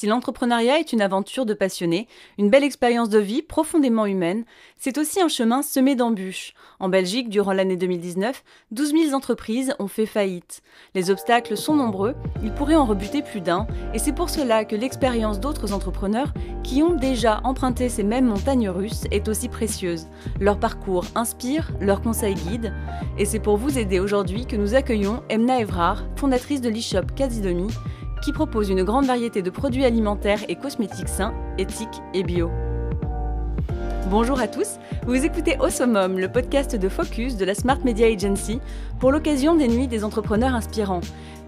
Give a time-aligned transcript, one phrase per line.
[0.00, 4.46] Si l'entrepreneuriat est une aventure de passionnés, une belle expérience de vie profondément humaine,
[4.78, 6.54] c'est aussi un chemin semé d'embûches.
[6.78, 10.62] En Belgique, durant l'année 2019, 12 000 entreprises ont fait faillite.
[10.94, 14.74] Les obstacles sont nombreux, il pourrait en rebuter plus d'un, et c'est pour cela que
[14.74, 16.32] l'expérience d'autres entrepreneurs
[16.64, 20.06] qui ont déjà emprunté ces mêmes montagnes russes est aussi précieuse.
[20.40, 22.72] Leur parcours inspire, leurs conseils guident,
[23.18, 27.68] et c'est pour vous aider aujourd'hui que nous accueillons Emna Evrard, fondatrice de l'e-shop Casidomi,
[28.20, 32.50] qui propose une grande variété de produits alimentaires et cosmétiques sains, éthiques et bio.
[34.10, 38.60] Bonjour à tous, vous écoutez Au le podcast de Focus de la Smart Media Agency
[38.98, 41.00] pour l'occasion des Nuits des entrepreneurs inspirants.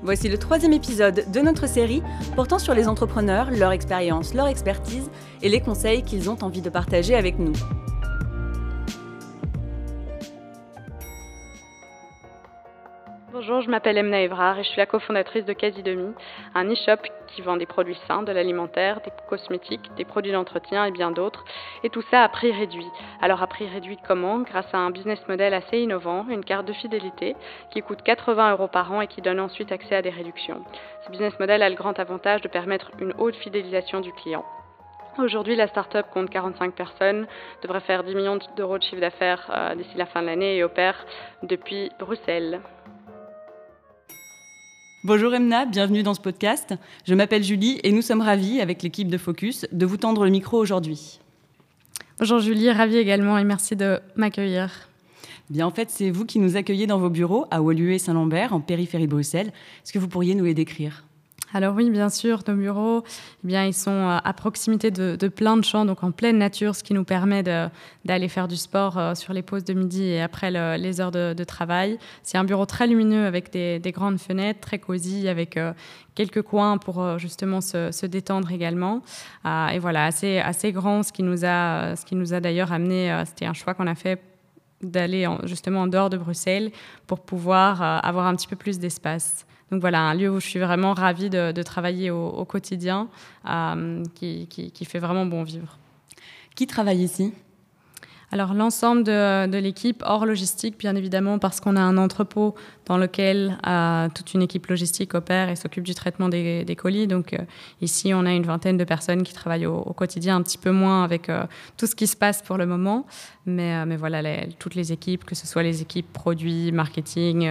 [0.03, 2.03] Voici le troisième épisode de notre série
[2.37, 5.11] portant sur les entrepreneurs, leur expérience, leur expertise
[5.43, 7.53] et les conseils qu'ils ont envie de partager avec nous.
[13.33, 16.13] Bonjour, je m'appelle Emna Evrard et je suis la cofondatrice de Casidomi,
[16.55, 20.91] un e-shop qui vend des produits sains, de l'alimentaire, des cosmétiques, des produits d'entretien et
[20.91, 21.43] bien d'autres,
[21.83, 22.87] et tout ça à prix réduit.
[23.23, 24.41] Alors à prix réduit comment?
[24.41, 27.35] Grâce à un business model assez innovant, une carte de fidélité
[27.71, 30.63] qui coûte 80 euros par an et qui donne ensuite accès à des réductions.
[31.07, 34.45] Ce business model a le grand avantage de permettre une haute fidélisation du client.
[35.19, 37.27] Aujourd'hui, la start-up compte 45 personnes,
[37.63, 40.65] devrait faire 10 millions d'euros de chiffre d'affaires euh, d'ici la fin de l'année et
[40.65, 41.07] opère
[41.43, 42.61] depuis Bruxelles.
[45.05, 46.75] Bonjour Emna, bienvenue dans ce podcast.
[47.05, 50.31] Je m'appelle Julie et nous sommes ravis, avec l'équipe de Focus, de vous tendre le
[50.31, 51.19] micro aujourd'hui.
[52.21, 54.89] Bonjour Julie, ravie également et merci de m'accueillir.
[55.51, 58.61] Bien, en fait, c'est vous qui nous accueillez dans vos bureaux à Woluwe Saint-Lambert, en
[58.61, 59.49] périphérie de Bruxelles.
[59.83, 61.05] Est-ce que vous pourriez nous les décrire?
[61.55, 63.05] Alors oui, bien sûr, nos bureaux,
[63.45, 66.75] eh bien, ils sont euh, à proximité de, plein de champs, donc en pleine nature,
[66.75, 70.23] ce qui nous permet d'aller faire du sport euh, sur les pauses de midi et
[70.23, 71.99] après les heures de, travail.
[72.23, 75.73] C'est un bureau très lumineux avec des, grandes fenêtres, très cosy, avec euh,
[76.15, 79.03] quelques coins pour justement se, détendre également.
[79.45, 83.23] et voilà, assez, assez grand, ce qui nous a, ce qui nous a d'ailleurs amené,
[83.27, 84.23] c'était un choix qu'on a fait
[84.83, 86.71] d'aller justement en dehors de Bruxelles
[87.07, 89.47] pour pouvoir avoir un petit peu plus d'espace.
[89.73, 93.09] Donc voilà, un lieu où je suis vraiment ravie de, travailler au, quotidien,
[93.49, 95.79] euh, qui, qui, fait vraiment bon vivre.
[96.55, 97.33] Qui travaille ici?
[98.33, 102.55] Alors l'ensemble de, l'équipe, hors logistique bien évidemment, parce qu'on a un entrepôt
[102.87, 107.07] dans lequel euh, toute une équipe logistique opère et s'occupe du traitement des, colis.
[107.07, 107.39] Donc euh,
[107.83, 111.05] ici, on a une vingtaine de personnes qui travaillent au, quotidien, un petit peu moins
[111.05, 111.45] avec euh,
[111.77, 113.07] tout ce qui se passe pour le moment.
[113.45, 117.51] Mais, mais voilà, toutes les équipes, que ce soit les équipes produits, marketing,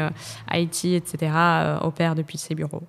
[0.52, 1.31] IT, etc.,
[1.81, 2.84] opèrent depuis ces bureaux.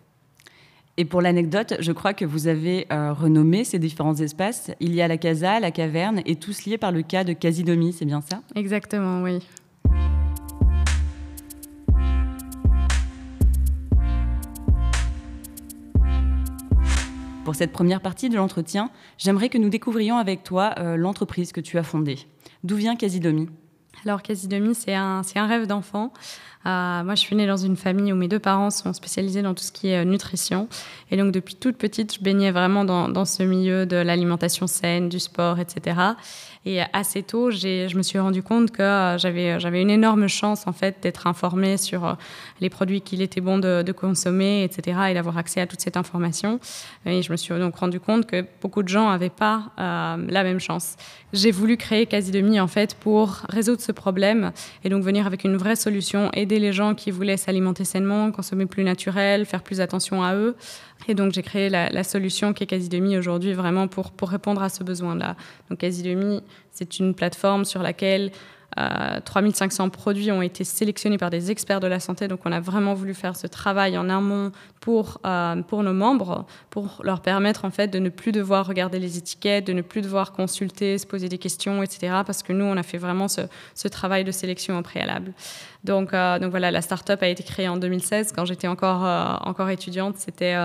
[1.03, 4.71] Et pour l'anecdote, je crois que vous avez euh, renommé ces différents espaces.
[4.79, 7.93] Il y a la casa, la caverne, et tous liés par le cas de Casidomi,
[7.93, 8.41] c'est bien ça?
[8.55, 9.41] Exactement, oui.
[17.45, 21.61] Pour cette première partie de l'entretien, j'aimerais que nous découvrions avec toi euh, l'entreprise que
[21.61, 22.19] tu as fondée.
[22.63, 23.49] D'où vient Casidomi?
[24.05, 26.13] Alors, Casidomi, c'est un, un rêve d'enfant.
[26.65, 29.55] Euh, moi, je suis née dans une famille où mes deux parents sont spécialisés dans
[29.55, 30.69] tout ce qui est euh, nutrition.
[31.11, 35.19] Et donc, depuis toute petite, je baignais vraiment dans, ce milieu de l'alimentation saine, du
[35.19, 36.15] sport, etc.
[36.65, 40.73] Et assez tôt, je me suis rendu compte que euh, j'avais, une énorme chance en
[40.73, 42.13] fait d'être informée sur euh,
[42.61, 44.99] les produits qu'il était bon de, consommer, etc.
[45.11, 46.61] et d'avoir accès à toute cette information.
[47.05, 50.45] Et je me suis donc rendu compte que beaucoup de gens n'avaient pas euh, la
[50.45, 50.95] même chance.
[51.33, 54.53] J'ai voulu créer Quasi Demi en fait pour résoudre ce problème
[54.85, 58.85] et donc venir avec une vraie solution, les gens qui voulaient s'alimenter sainement, consommer plus
[58.85, 60.57] naturel, faire plus attention à eux.
[61.09, 64.63] Et donc j'ai créé la, solution qui est Quasi Demi aujourd'hui vraiment pour, pour répondre
[64.63, 65.37] à ce besoin-là.
[65.69, 68.31] Donc Quasi Demi, c'est une plateforme sur laquelle
[68.77, 72.29] 3500 euh, produits ont été sélectionnés par des experts de la santé.
[72.29, 76.47] Donc, on a vraiment voulu faire ce travail en amont pour, euh, pour nos membres,
[76.71, 80.01] pour leur permettre en fait de ne plus devoir regarder les étiquettes, de ne plus
[80.01, 82.23] devoir consulter, se poser des questions, etc.
[82.25, 83.43] Parce que nous, on a fait vraiment ce,
[83.89, 85.33] travail de sélection au préalable.
[85.85, 89.03] Donc, euh, donc voilà, la start-up a été créée en 2016 quand j'étais encore,
[89.47, 90.17] encore étudiante.
[90.19, 90.57] C'était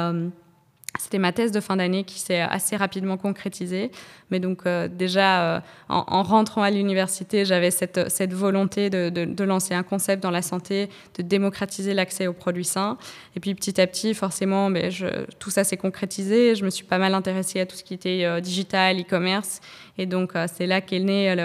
[1.00, 3.92] c'était ma thèse de fin d'année qui s'est assez rapidement concrétisée.
[4.32, 5.60] Mais donc euh, déjà, euh,
[5.90, 11.24] en, rentrant à l'université, j'avais cette, volonté de, lancer un concept dans la santé, de
[11.24, 12.98] démocratiser l'accès aux produits sains.
[13.36, 16.56] Et puis petit à petit, forcément, mais ben, tout ça s'est concrétisé.
[16.56, 19.62] Je me suis pas mal intéressée à tout ce qui était euh, digital, e-commerce.
[20.00, 21.36] Et donc c'est là qu'est née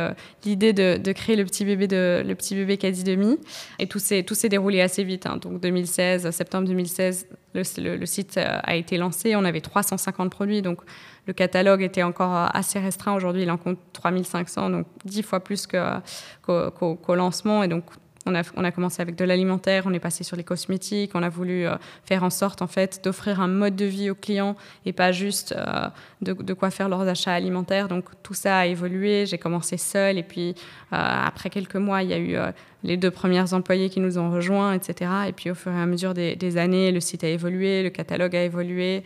[0.44, 3.38] l'idée de, de, créer le petit bébé de le petit bébé quasi demi.
[3.78, 5.24] Et tout s'est tout s'est déroulé assez vite.
[5.24, 5.38] Hein.
[5.38, 9.36] Donc 2016, septembre 2016, le, site a été lancé.
[9.36, 10.62] On avait 350 produits.
[10.62, 10.80] Donc
[11.26, 13.14] le catalogue était encore euh, assez restreint.
[13.14, 17.62] Aujourd'hui, il en compte 3500, donc 10 fois plus qu'au lancement.
[17.62, 17.84] Et donc,
[18.26, 21.66] On a, commencé avec de l'alimentaire, on est passé sur les cosmétiques, on a voulu
[21.66, 25.10] euh, faire en sorte en fait d'offrir un mode de vie aux clients et pas
[25.12, 25.88] juste euh,
[26.20, 27.88] de, quoi faire leurs achats alimentaires.
[27.88, 29.26] Donc tout ça a évolué.
[29.26, 30.54] J'ai commencé seule et puis
[30.90, 32.36] après quelques mois, il y a eu
[32.82, 35.10] les deux premières employés qui nous ont rejoints, etc.
[35.28, 38.36] Et puis au fur et à mesure des années, le site a évolué, le catalogue
[38.36, 39.02] a évolué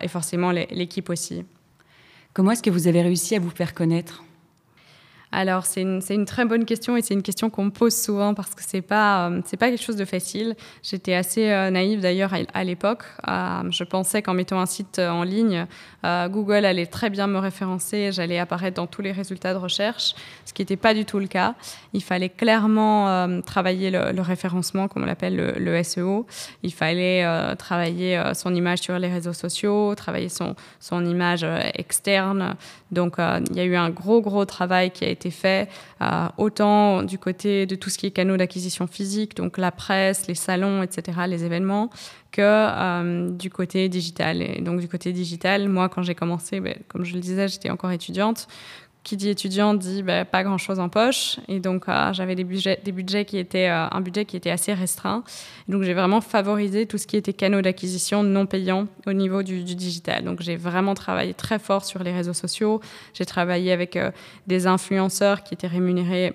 [0.00, 1.44] et forcément l'équipe aussi.
[2.34, 4.22] Comment est-ce que vous avez réussi à vous faire connaître?
[5.32, 8.54] Alors, c'est une, très bonne question et c'est une question qu'on me pose souvent parce
[8.54, 10.54] que c'est pas, euh, pas quelque chose de facile.
[10.82, 13.02] J'étais assez euh, naïve d'ailleurs à, l'époque.
[13.28, 15.66] Euh, je pensais qu'en mettant un site en ligne,
[16.04, 20.14] Google allait très bien me référencer, j'allais apparaître dans tous les résultats de recherche,
[20.44, 21.56] ce qui n'était pas du tout le cas.
[21.94, 26.24] Il fallait clairement travailler le, référencement, comme on l'appelle le, le, SEO.
[26.62, 27.26] Il fallait
[27.56, 31.44] travailler son image sur les réseaux sociaux, travailler son, son image
[31.74, 32.54] externe.
[32.92, 35.68] Donc, il y a eu un gros, gros travail qui a été fait,
[36.00, 40.26] euh, autant du côté de tout ce qui est canaux d'acquisition physique, donc la presse,
[40.26, 41.90] les salons, etc., les événements,
[42.32, 44.42] que euh, du côté digital.
[44.42, 47.70] Et donc du côté digital, moi, quand j'ai commencé, ben, comme je le disais, j'étais
[47.70, 48.46] encore étudiante
[49.06, 51.38] qui dit étudiant dit bah, pas grand chose en poche.
[51.46, 54.50] Et donc euh, j'avais des budgets des budgets qui étaient euh, un budget qui était
[54.50, 55.22] assez restreint.
[55.68, 59.62] Donc j'ai vraiment favorisé tout ce qui était canaux d'acquisition non payants au niveau du,
[59.62, 60.24] digital.
[60.24, 62.80] Donc j'ai vraiment travaillé très fort sur les réseaux sociaux.
[63.14, 64.10] J'ai travaillé avec euh,
[64.48, 66.34] des influenceurs qui étaient rémunérés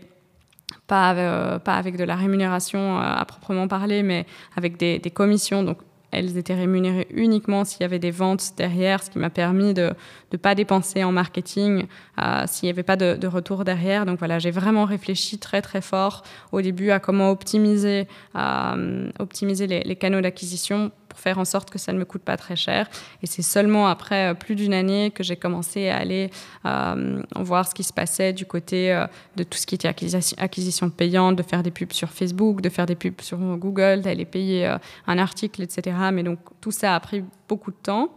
[0.88, 4.26] pas, pas avec de la rémunération à proprement parler, mais
[4.56, 5.78] avec des, des commissions, donc
[6.12, 9.94] elles étaient rémunérées uniquement s'il y avait des ventes derrière, ce qui m'a permis de
[10.32, 11.86] ne pas dépenser en marketing
[12.22, 14.06] euh, s'il n'y avait pas de, retour derrière.
[14.06, 19.68] Donc voilà, j'ai vraiment réfléchi très très fort au début à comment optimiser, euh, optimiser
[19.68, 20.92] les, canaux d'acquisition
[21.22, 22.90] faire en sorte que ça ne me coûte pas très cher.
[23.22, 26.32] Et c'est seulement après euh, plus d'une année que j'ai commencé à aller
[26.66, 30.36] euh, voir ce qui se passait du côté euh, de tout ce qui était acquisition,
[30.40, 34.26] acquisition, payante, de faire des pubs sur Facebook, de faire des pubs sur Google, d'aller
[34.26, 34.76] payer
[35.08, 35.96] un article, etc.
[36.12, 38.10] Mais donc tout ça a pris beaucoup de temps.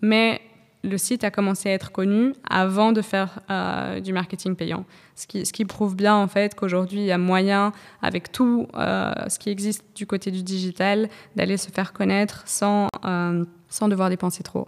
[0.00, 0.40] mais
[0.84, 4.84] le site a commencé à être connu avant de faire euh, du marketing payant.
[5.14, 8.66] Ce qui, ce qui, prouve bien en fait qu'aujourd'hui, il y a moyen, avec tout
[8.74, 13.88] euh, ce qui existe du côté du digital, d'aller se faire connaître sans, euh, sans
[13.88, 14.66] devoir dépenser trop.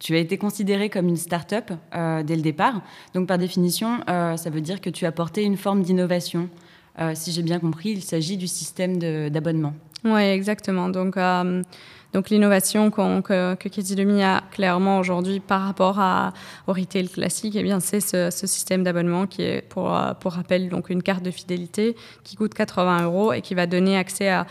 [0.00, 2.82] Tu as été considérée comme une start-up dès le départ.
[3.14, 6.50] Donc, par définition, ça veut dire que tu as apporté une forme d'innovation.
[7.14, 8.98] si j'ai bien compris, il s'agit du système
[9.30, 9.72] d'abonnement.
[10.04, 10.90] Oui, exactement.
[10.90, 11.16] Donc,
[12.14, 13.68] donc l'innovation que, que
[14.22, 16.32] a clairement aujourd'hui par rapport à,
[16.66, 21.02] au retail classique, eh c'est ce, système d'abonnement qui est pour, pour rappel donc une
[21.02, 24.46] carte de fidélité qui coûte 80 euros et qui va donner accès à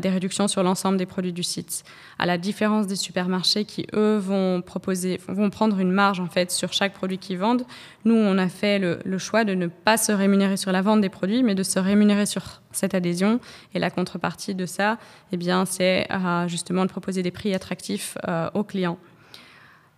[0.00, 1.84] des réductions sur l'ensemble des produits du site.
[2.18, 6.50] À la différence des supermarchés qui, eux, vont proposer, vont prendre une marge en fait
[6.50, 7.64] sur chaque produit qu'ils vendent.
[8.04, 11.08] Nous, on a fait le, choix de ne pas se rémunérer sur la vente des
[11.08, 13.40] produits, mais de se rémunérer sur cette adhésion.
[13.74, 14.98] Et la contrepartie de ça,
[15.32, 18.98] eh bien, c'est euh, justement de proposer des prix attractifs euh, aux clients.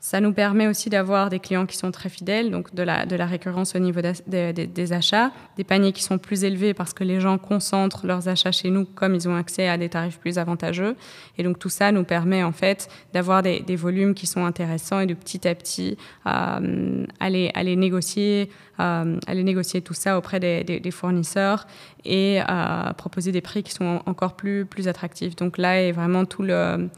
[0.05, 3.77] Ça nous permet aussi d'avoir des clients qui sont très fidèles, donc de la, récurrence
[3.77, 8.05] au niveau des achats, des paniers qui sont plus élevés parce que les gens concentrent
[8.05, 10.97] leurs achats chez nous comme ils ont accès à des tarifs plus avantageux.
[11.39, 15.07] Et donc tout ça nous permet en fait d'avoir des, volumes qui sont intéressants et
[15.07, 15.97] de petit à petit
[16.27, 18.51] euh, aller, aller, négocier,
[18.81, 21.69] euh, aller négocier tout ça auprès des, fournisseurs
[22.05, 25.37] et euh, proposer des prix qui sont encore plus, attractifs.
[25.37, 26.91] Donc là est vraiment tout l'atout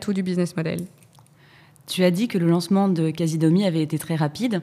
[0.00, 0.80] tout du business model.
[1.90, 4.62] Tu as dit que le lancement de Casidomi avait été très rapide.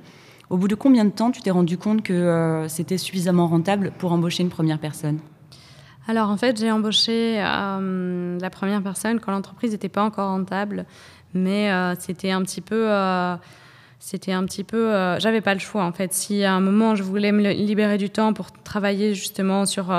[0.50, 3.92] Au bout de combien de temps tu t'es rendu compte que euh, c'était suffisamment rentable
[3.98, 5.20] pour embaucher une première personne?
[6.08, 10.86] Alors en fait, j'ai embauché euh, la première personne quand l'entreprise n'était pas encore rentable,
[11.34, 12.90] mais euh, c'était un petit peu
[14.00, 17.02] c'était un petit peu j'avais pas le choix en fait si à un moment je
[17.02, 19.92] voulais me libérer du temps pour travailler justement sur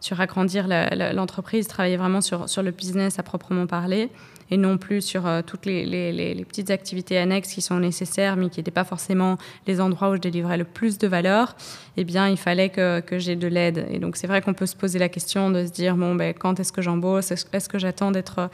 [0.00, 4.10] sur agrandir l'entreprise travailler vraiment sur sur le business à proprement parler
[4.50, 8.60] et non plus sur euh, toutes les, petites activités annexes qui sont nécessaires, mais qui
[8.60, 11.56] n'étaient pas forcément les endroits où je délivrais le plus de valeur,
[11.96, 13.86] eh bien, il fallait que, que j'ai de l'aide.
[13.90, 16.34] Et donc, c'est vrai qu'on peut se poser la question de se dire, bon, ben,
[16.34, 17.30] quand est-ce que j'embauche?
[17.30, 18.50] Est-ce que j'attends d'être,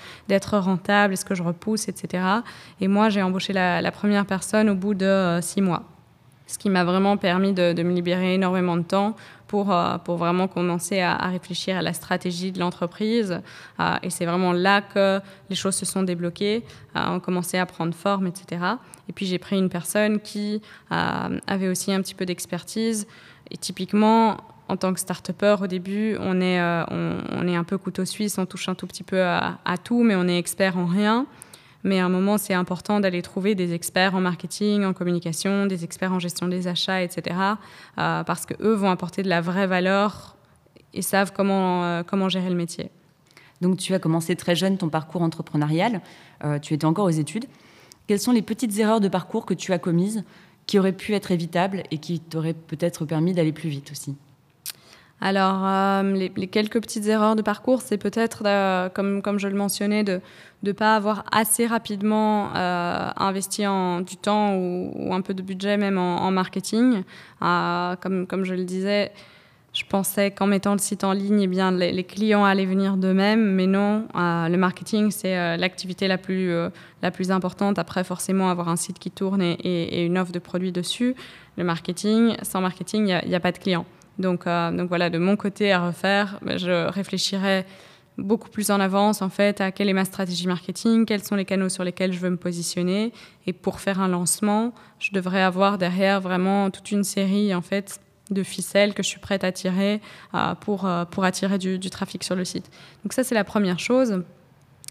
[0.58, 1.14] rentable?
[1.14, 2.24] Est-ce que je repousse, etc.
[2.80, 5.82] Et moi, j'ai embauché la, première personne au bout de euh, six mois
[6.50, 9.14] ce qui m'a vraiment permis de, me libérer énormément de temps
[9.50, 13.40] pour, euh, pour vraiment commencer à, réfléchir à la stratégie de l'entreprise.
[13.80, 16.62] Euh, et c'est vraiment là que les choses se sont débloquées,
[16.94, 18.64] euh, ont commencé à prendre forme, etc.
[19.08, 23.08] Et puis j'ai pris une personne qui avait aussi un petit peu d'expertise.
[23.50, 24.36] Et typiquement,
[24.68, 26.60] en tant que start-upper, au début, on est,
[26.92, 30.04] on, est un peu couteau suisse, on touche un tout petit peu à, à tout,
[30.04, 31.26] mais on est expert en rien.
[31.84, 35.84] Mais à un moment, c'est important d'aller trouver des experts en marketing, en communication, des
[35.84, 37.36] experts en gestion des achats, etc.
[37.98, 40.36] Euh, parce qu'eux vont apporter de la vraie valeur
[40.92, 42.90] et savent comment, comment gérer le métier.
[43.60, 46.00] Donc tu as commencé très jeune ton parcours entrepreneurial,
[46.62, 47.44] tu étais encore aux études.
[48.08, 50.24] Quelles sont les petites erreurs de parcours que tu as commises
[50.66, 54.16] qui auraient pu être évitables et qui t'auraient peut-être permis d'aller plus vite aussi?
[55.20, 60.02] Alors, euh, les, quelques petites erreurs de parcours, c'est peut-être, euh, comme, je le mentionnais,
[60.02, 60.20] de
[60.62, 65.76] ne pas avoir assez rapidement euh, investi en, du temps ou, un peu de budget
[65.76, 67.02] même en, marketing.
[67.38, 69.12] comme, je le disais,
[69.74, 73.44] je pensais qu'en mettant le site en ligne, eh bien, les, clients allaient venir d'eux-mêmes,
[73.54, 77.78] mais non, le marketing, c'est l'activité la, plus importante.
[77.78, 81.14] Après, forcément, avoir un site qui tourne et, une offre de produits dessus.
[81.58, 83.84] Le marketing, sans marketing, il n'y a, pas de clients.
[84.20, 87.66] Donc, euh, donc voilà, de mon côté à refaire, ben, je réfléchirais
[88.18, 91.46] beaucoup plus en avance en fait à quelle est ma stratégie marketing, quels sont les
[91.46, 93.12] canaux sur lesquels je veux me positionner
[93.46, 98.00] et pour faire un lancement, je devrais avoir derrière vraiment toute une série en fait
[98.30, 100.00] de ficelles que je suis prête à tirer
[100.34, 102.70] euh, pour, euh, pour attirer du, trafic sur le site.
[103.04, 104.22] Donc ça c'est la première chose.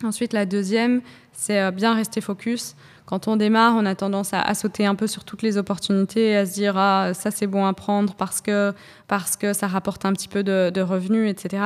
[0.04, 1.02] Ensuite la deuxième
[1.34, 2.76] c'est bien rester focus
[3.10, 6.46] quand on démarre, on a tendance à, sauter un peu sur toutes les opportunités à
[6.46, 8.72] se dire ah ça c'est bon à prendre parce que
[9.08, 11.64] parce que ça rapporte un petit peu de, de revenus, etc.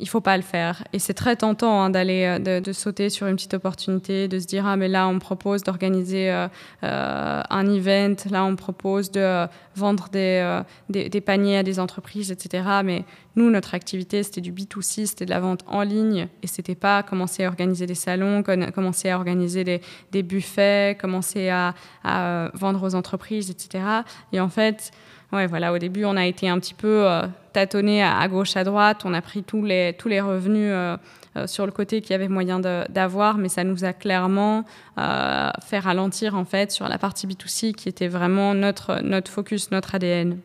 [0.00, 0.84] il faut pas le faire.
[0.92, 4.46] Et c'est très tentant hein, d'aller euh, de, sauter sur une petite opportunité, de se
[4.46, 6.46] dire ah mais là on me propose d'organiser euh,
[6.84, 12.30] euh, un event, là on me propose de vendre des, des, paniers à des entreprises,
[12.30, 12.64] etc.
[12.84, 16.74] Mais nous notre activité c'était du B2C, c'était de la vente en ligne et c'était
[16.76, 19.80] pas commencer à organiser des salons, commencer à organiser des,
[20.12, 21.74] des buffets, commencer à,
[22.04, 23.84] à, vendre aux entreprises, etc.
[24.32, 24.92] Et en fait
[25.32, 28.64] ouais, voilà, au début, on a été un petit peu euh, tâtonné à, gauche, à
[28.64, 29.02] droite.
[29.04, 30.96] On a pris tous les, tous les revenus euh,
[31.36, 34.64] euh, sur le côté qu'il y avait moyen d'avoir, mais ça nous a clairement
[34.96, 39.94] fait ralentir, en fait, sur la partie B2C qui était vraiment notre, notre focus, notre
[39.94, 40.38] ADN.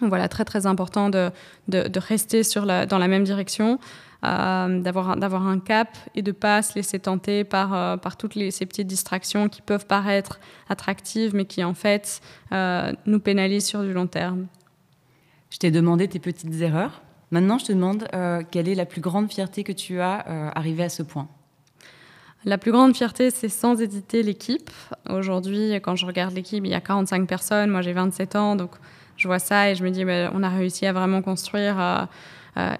[0.00, 1.30] Voilà, très très important de,
[1.66, 3.78] de, de rester sur la, dans la même direction.
[4.24, 8.50] Euh, d'avoir un cap et de pas se laisser tenter par, euh, par toutes les,
[8.50, 12.20] ces petites distractions qui peuvent paraître attractives, mais qui en fait
[12.50, 14.48] euh, nous pénalisent sur du long terme.
[15.50, 17.02] Je t'ai demandé tes petites erreurs.
[17.30, 18.08] Maintenant, je te demande
[18.50, 21.28] quelle est la plus grande fierté que tu as arrivé à ce point?
[22.44, 24.70] La plus grande fierté, c'est sans hésiter l'équipe.
[25.10, 27.70] Aujourd'hui, quand je regarde l'équipe, il y a 45 personnes.
[27.70, 28.70] Moi, j'ai 27 ans, donc
[29.18, 32.04] je vois ça et je me dis, on a réussi à vraiment construire euh,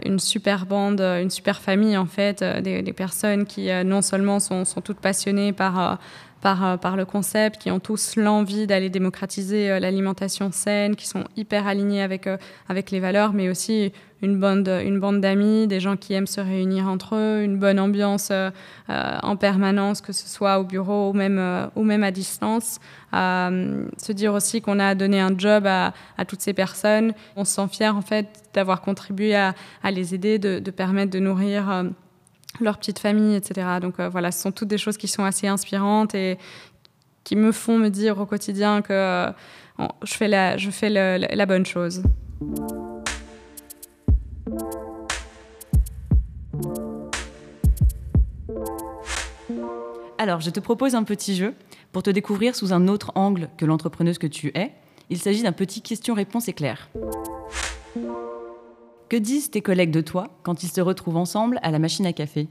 [0.04, 4.40] une super bande, euh, une super famille en fait, euh, des, personnes qui non seulement
[4.40, 5.98] sont toutes passionnées par
[6.40, 11.66] par, par, le concept, qui ont tous l'envie d'aller démocratiser l'alimentation saine, qui sont hyper
[11.66, 12.28] alignés avec,
[12.68, 13.92] avec les valeurs, mais aussi
[14.22, 17.78] une bande, une bande d'amis, des gens qui aiment se réunir entre eux, une bonne
[17.78, 18.50] ambiance euh,
[18.88, 22.80] en permanence, que ce soit au bureau ou même, euh, ou même à distance.
[23.12, 25.92] se dire aussi qu'on a donné un job à,
[26.26, 27.12] toutes ces personnes.
[27.36, 29.54] On se sent fier en fait d'avoir contribué à,
[29.90, 31.84] les aider, de, permettre de nourrir euh,
[32.60, 33.66] leur petite famille, etc.
[33.80, 36.38] Donc voilà, ce sont toutes des choses qui sont assez inspirantes et
[37.24, 39.28] qui me font me dire au quotidien que
[40.02, 42.02] je fais la, je fais la bonne chose.
[50.20, 51.54] Alors, je te propose un petit jeu
[51.92, 54.72] pour te découvrir sous un autre angle que l'entrepreneuse que tu es.
[55.10, 56.90] Il s'agit d'un petit question-réponse éclair.
[59.08, 62.12] Que disent tes collègues de toi quand ils se retrouvent ensemble à la machine à
[62.12, 62.46] café?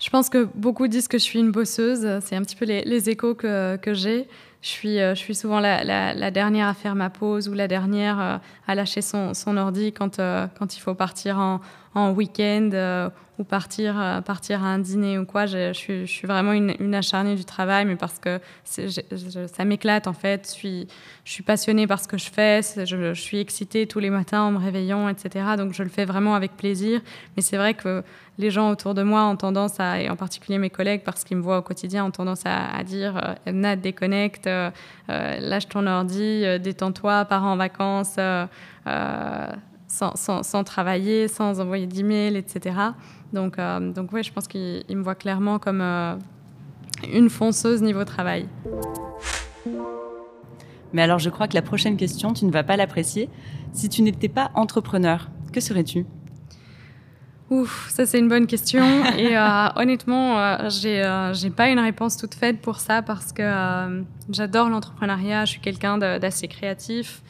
[0.00, 2.20] Je pense que beaucoup disent que je suis une bosseuse.
[2.24, 4.26] C'est un petit peu les, échos que, j'ai.
[4.62, 8.20] Je suis, euh, je suis souvent la, dernière à faire ma pause ou la dernière
[8.20, 11.60] euh, à lâcher son, ordi quand, euh, quand il faut partir en,
[11.94, 15.46] en week-end ou partir, partir à un dîner ou quoi.
[15.46, 20.12] Je, je, suis, vraiment une, une, acharnée du travail, mais parce que ça m'éclate en
[20.12, 20.46] fait.
[20.46, 20.88] Je suis,
[21.24, 24.52] je suis passionnée par ce que je fais, je, suis excitée tous les matins en
[24.52, 25.56] me réveillant, etc.
[25.56, 27.00] Donc je le fais vraiment avec plaisir.
[27.36, 28.02] Mais c'est vrai que
[28.40, 31.36] les gens autour de moi ont tendance à, et en particulier mes collègues, parce qu'ils
[31.36, 34.70] me voient au quotidien, ont tendance à, dire euh, déconnecte, euh,
[35.08, 38.16] lâche ton ordi, détends-toi, pars en vacances
[39.90, 42.74] sans, travailler, sans envoyer d'emails, etc.
[43.32, 46.16] Donc, euh, donc ouais, je pense qu'il me voit clairement comme euh,
[47.12, 48.48] une fonceuse niveau travail.
[50.92, 53.28] Mais alors, je crois que la prochaine question, tu ne vas pas l'apprécier.
[53.72, 56.04] Si tu n'étais pas entrepreneur, que serais-tu?
[57.50, 59.04] Ouf, ça c'est une bonne question.
[59.18, 61.02] Et euh, honnêtement, j'ai
[61.32, 63.42] j'ai pas une réponse toute faite pour ça parce que
[64.30, 65.44] j'adore l'entrepreneuriat.
[65.44, 67.22] Je suis quelqu'un d'assez créatif.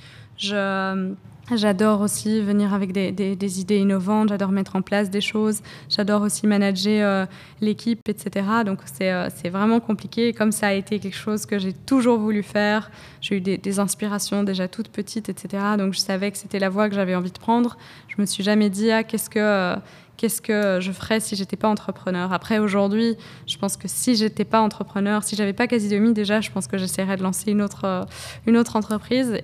[1.56, 6.22] J'adore aussi venir avec des, des, idées innovantes, j'adore mettre en place des choses, j'adore
[6.22, 7.26] aussi manager euh,
[7.60, 8.46] l'équipe, etc.
[8.64, 10.28] Donc euh, c'est vraiment compliqué.
[10.28, 13.80] Et comme ça a été quelque chose que j'ai toujours voulu faire, j'ai eu des,
[13.80, 15.64] inspirations déjà toutes petites, etc.
[15.76, 17.76] Donc je savais que c'était la voie que j'avais envie de prendre.
[18.06, 19.74] Je me suis jamais dit, ah, qu'est-ce que...
[20.20, 22.32] Euh, qu'est-ce que je ferais si j'étais pas entrepreneur?
[22.32, 26.40] Après, aujourd'hui, je pense que si j'étais pas entrepreneur, si j'avais pas quasi demi déjà,
[26.40, 28.06] je pense que j'essaierais de lancer une autre,
[28.46, 29.38] une autre entreprise.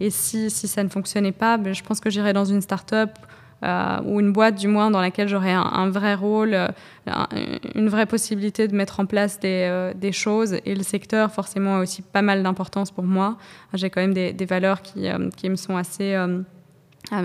[0.00, 3.10] Et si, si ça ne fonctionnait pas, ben, je pense que j'irais dans une start-up
[3.62, 6.68] euh, ou une boîte du moins dans laquelle j'aurais un, vrai rôle, euh,
[7.74, 10.56] une vraie possibilité de mettre en place des, euh, des, choses.
[10.64, 13.36] Et le secteur, forcément, a aussi pas mal d'importance pour moi.
[13.74, 16.16] J'ai quand même des, des valeurs qui, qui, me sont assez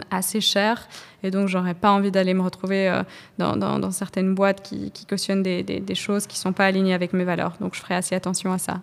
[0.09, 0.87] assez cher
[1.23, 3.03] et donc j'aurais pas envie d'aller me retrouver euh,
[3.37, 6.93] dans, dans, certaines boîtes qui, qui cautionnent des, des, des, choses qui sont pas alignées
[6.93, 8.81] avec mes valeurs donc je ferai assez attention à ça.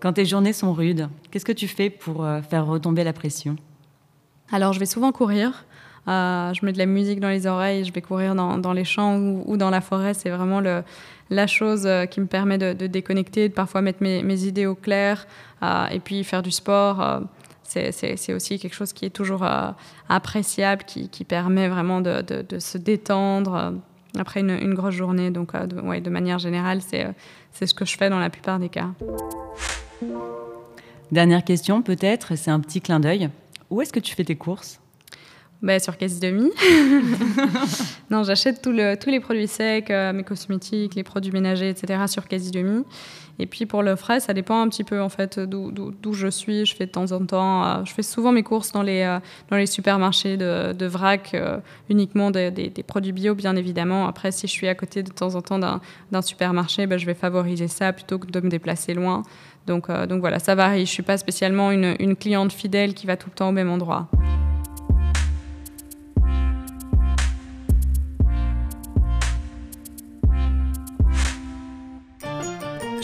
[0.00, 3.56] Quand tes journées sont rudes, qu'est-ce que tu fais pour euh, faire retomber la pression?
[4.52, 5.64] Alors je vais souvent courir.
[6.06, 8.84] Euh, je mets de la musique dans les oreilles, je vais courir dans, dans les
[8.84, 10.14] champs ou, dans la forêt.
[10.14, 10.82] C'est vraiment le,
[11.28, 14.74] la chose qui me permet de, de, déconnecter, de parfois mettre mes, mes idées au
[14.74, 15.26] clair
[15.90, 17.20] et puis faire du sport
[17.68, 19.70] c'est aussi quelque chose qui est toujours euh,
[20.08, 22.24] appréciable, qui, permet vraiment de,
[22.58, 23.70] se détendre euh,
[24.18, 25.30] après une, grosse journée.
[25.30, 28.58] Donc, euh, de, ouais, de manière générale, c'est ce que je fais dans la plupart
[28.58, 28.88] des cas.
[31.12, 33.28] Dernière question, peut-être, c'est un petit clin d'œil.
[33.70, 34.80] Où est-ce que tu fais tes courses?
[35.60, 36.50] Bah, sur Quasi Demi.
[38.10, 42.04] non, j'achète tous les produits secs, mes cosmétiques, les produits ménagers, etc.
[42.06, 42.84] sur Quasi Demi.
[43.38, 46.66] Et puis pour le frais, ça dépend un petit peu en fait d'où je suis.
[46.66, 49.20] Je fais de temps en temps, euh, je fais souvent mes courses dans les, euh,
[49.50, 54.08] dans les supermarchés de, de vrac, euh, uniquement des, des, produits bio bien évidemment.
[54.08, 57.14] Après, si je suis à côté de temps en temps d'un supermarché, ben, je vais
[57.14, 59.22] favoriser ça plutôt que de me déplacer loin.
[59.66, 60.86] Donc, donc voilà, ça varie.
[60.86, 63.70] Je suis pas spécialement une, une cliente fidèle qui va tout le temps au même
[63.70, 64.08] endroit.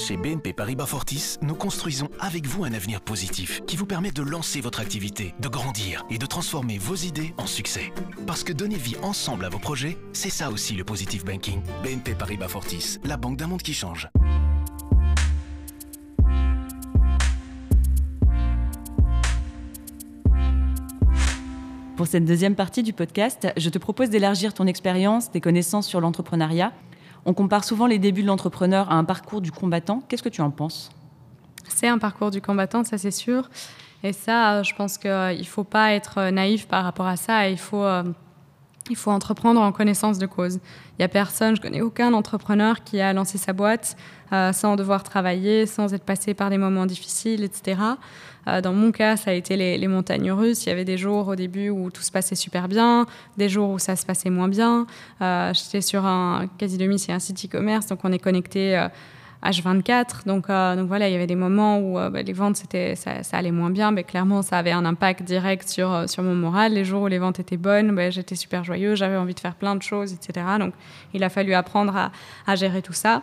[0.06, 4.22] Chez BNP Paribas Fortis, nous construisons avec vous un avenir positif qui vous permet de
[4.22, 7.90] lancer votre activité, de grandir et de transformer vos idées en succès.
[8.26, 11.62] Parce que donner vie ensemble à vos projets, c'est ça aussi le positive banking.
[11.82, 14.10] BNP Paribas Fortis, la banque d'un monde qui change.
[21.96, 26.02] Pour cette deuxième partie du podcast, je te propose d'élargir ton expérience, tes connaissances sur
[26.02, 26.74] l'entrepreneuriat
[27.26, 30.02] on compare souvent les débuts de l'entrepreneur à un parcours du combattant.
[30.08, 30.90] Qu'est-ce que tu en penses?
[31.68, 33.48] C'est un parcours du combattant, ça c'est sûr.
[34.02, 37.48] Et ça, je pense qu'il ne faut pas être naïf par rapport à ça.
[37.48, 38.02] Il faut, euh,
[38.90, 40.54] il faut entreprendre en connaissance de cause.
[40.56, 43.96] Il n'y a personne, je connais aucun entrepreneur qui a lancé sa boîte
[44.32, 47.80] euh, sans devoir travailler, sans être passé par des moments difficiles, etc.
[48.46, 50.66] Euh, dans mon cas, ça a été les, montagnes russes.
[50.66, 53.70] Il y avait des jours au début où tout se passait super bien, des jours
[53.70, 54.86] où ça se passait moins bien.
[55.22, 58.86] Euh, j'étais sur un quasi demi, c'est un site e-commerce, donc on est connecté.
[59.44, 60.26] H24.
[60.26, 63.50] Donc, donc voilà, il y avait des moments où bah, les ventes, c'était, ça, allait
[63.50, 66.72] moins bien, mais clairement, ça avait un impact direct sur, sur mon moral.
[66.72, 69.54] Les jours où les ventes étaient bonnes, bah, j'étais super joyeux, j'avais envie de faire
[69.54, 70.46] plein de choses, etc.
[70.58, 70.74] Donc
[71.12, 72.12] il a fallu apprendre à,
[72.46, 73.22] à gérer tout ça.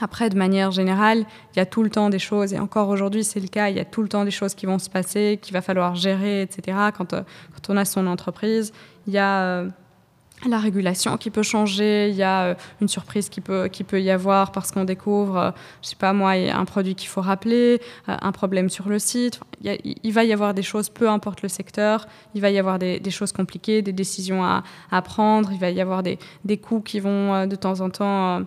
[0.00, 3.24] Après, de manière générale, il y a tout le temps des choses, et encore aujourd'hui
[3.24, 5.38] c'est le cas, il y a tout le temps des choses qui vont se passer,
[5.40, 6.76] qu'il va falloir gérer, etc.
[6.96, 7.22] Quand, euh,
[7.54, 8.72] quand on a son entreprise,
[9.06, 9.68] il y a euh,
[10.48, 14.00] la régulation qui peut changer, il y a euh, une surprise qui peut, qui peut
[14.00, 18.32] y avoir parce qu'on découvre, je sais pas moi, un produit qu'il faut rappeler, un
[18.32, 19.40] problème sur le site.
[19.62, 23.00] Il, va y avoir des choses, peu importe le secteur, il va y avoir des,
[23.10, 27.00] choses compliquées, des décisions à, à, prendre, il va y avoir des, des coûts qui
[27.00, 28.42] vont de temps en temps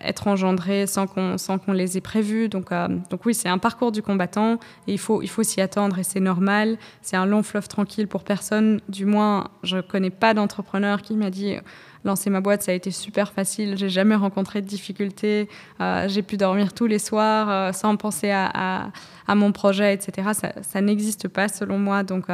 [0.00, 2.48] être engendrés sans qu'on qu'on les ait prévus.
[2.48, 4.54] Donc, euh, donc oui, c'est un parcours du combattant
[4.86, 6.78] et il faut, il faut s'y attendre et c'est normal.
[7.02, 8.80] C'est un long fleuve tranquille pour personne.
[8.88, 11.56] Du moins, je connais pas d'entrepreneur qui m'a dit
[12.04, 13.76] lancer ma boîte, ça a été super facile.
[13.78, 15.48] J'ai jamais rencontré de difficultés.
[15.80, 18.90] Euh, j'ai pu dormir tous les soirs euh, sans penser à,
[19.26, 20.30] à, mon projet, etc.
[20.34, 22.02] Ça, ça n'existe pas selon moi.
[22.02, 22.26] Donc,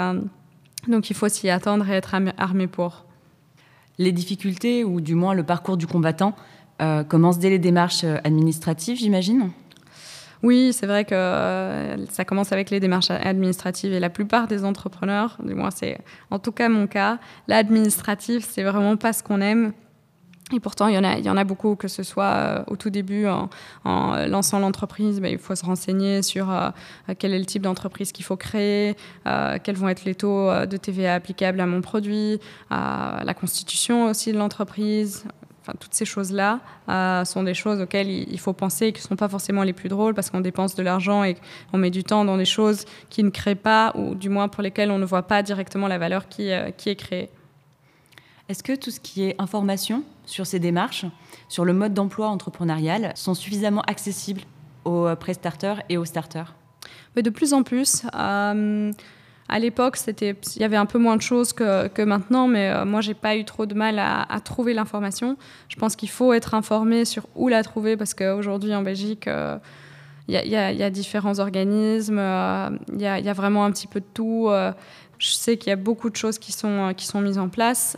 [0.88, 3.04] donc il faut s'y attendre et être armé pour.
[3.98, 6.34] Les difficultés, ou du moins le parcours du combattant,
[6.80, 9.50] euh, commence dès les démarches euh, administratives, j'imagine?
[10.42, 14.64] Oui, c'est vrai que euh, ça commence avec les démarches administratives et la plupart des
[14.64, 15.98] entrepreneurs, du moins c'est
[16.30, 19.72] en tout cas mon cas, l'administratif, c'est vraiment pas ce qu'on aime.
[20.52, 22.74] Et pourtant, il y en a, il y en a beaucoup, que ce soit au
[22.74, 23.48] tout début, en,
[24.26, 26.52] lançant l'entreprise, ben, il faut se renseigner sur
[27.20, 28.96] quel est le type d'entreprise qu'il faut créer,
[29.62, 32.40] quels vont être les taux de TVA applicables à mon produit,
[32.70, 35.24] la constitution aussi de l'entreprise,
[35.62, 39.08] Enfin, toutes ces choses-là euh, sont des choses auxquelles il, faut penser et qui ne
[39.08, 41.36] sont pas forcément les plus drôles parce qu'on dépense de l'argent et
[41.74, 44.62] on met du temps dans des choses qui ne créent pas ou du moins pour
[44.62, 47.28] lesquelles on ne voit pas directement la valeur qui, euh, qui est créée.
[48.48, 51.04] Est-ce que tout ce qui est information sur ces démarches,
[51.48, 54.42] sur le mode d'emploi entrepreneurial, sont suffisamment accessibles
[54.86, 56.54] aux euh, pré-starters et aux starters?
[57.16, 58.02] De plus en plus.
[59.52, 63.00] À l'époque, il y avait un peu moins de choses que, maintenant, mais euh, moi,
[63.00, 65.36] j'ai pas eu trop de mal à, trouver l'information.
[65.68, 69.58] Je pense qu'il faut être informé sur où la trouver, parce qu'aujourd'hui, en Belgique, euh,
[70.28, 74.48] il y, a différents organismes, euh, il y, a vraiment un petit peu de tout.
[75.18, 77.96] je sais qu'il y a beaucoup de choses qui sont mises en place,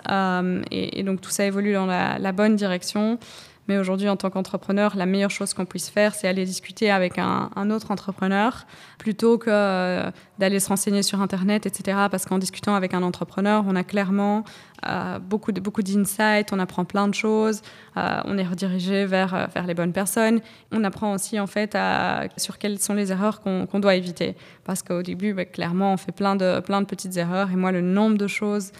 [0.71, 3.19] et, donc tout ça évolue dans la bonne direction.
[3.69, 7.19] Mais aujourd'hui, en tant qu'entrepreneur, la meilleure chose qu'on puisse faire, c'est aller discuter avec
[7.19, 8.67] un, autre entrepreneur
[8.99, 12.07] plutôt que euh, d'aller se renseigner sur Internet, etc.
[12.11, 14.45] Parce qu'en discutant avec un entrepreneur, on a clairement
[14.89, 17.63] euh, beaucoup, beaucoup d'insights, on apprend plein de choses,
[17.97, 20.41] euh, on est redirigé vers, vers les bonnes personnes.
[20.73, 21.77] On apprend aussi, en fait,
[22.37, 24.37] sur quelles sont les erreurs qu'on, doit éviter.
[24.65, 27.51] Parce qu'au début, bah, clairement, on fait plein de, plein de petites erreurs.
[27.53, 28.73] Et moi, le nombre de choses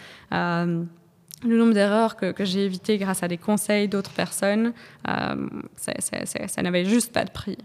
[1.45, 4.73] le nombre d'erreurs que, j'ai évitées grâce à des conseils d'autres personnes,
[5.09, 7.59] euh, ça, n'avait juste pas de prix.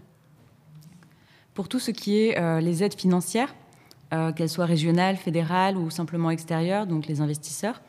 [1.54, 3.54] Pour tout ce qui est euh, les aides financières,
[4.12, 7.80] euh, qu'elles soient régionales, fédérales ou simplement extérieures, donc les investisseurs,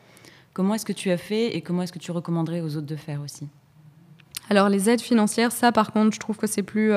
[0.52, 2.96] comment est-ce que tu as fait et comment est-ce que tu recommanderais aux autres de
[2.96, 3.48] faire aussi?
[4.48, 6.92] Alors les aides financières, ça par contre, je trouve que c'est plus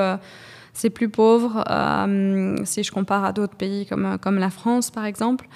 [0.73, 1.63] c'est plus pauvre
[2.65, 5.47] si je compare à d'autres pays comme, comme la France par exemple.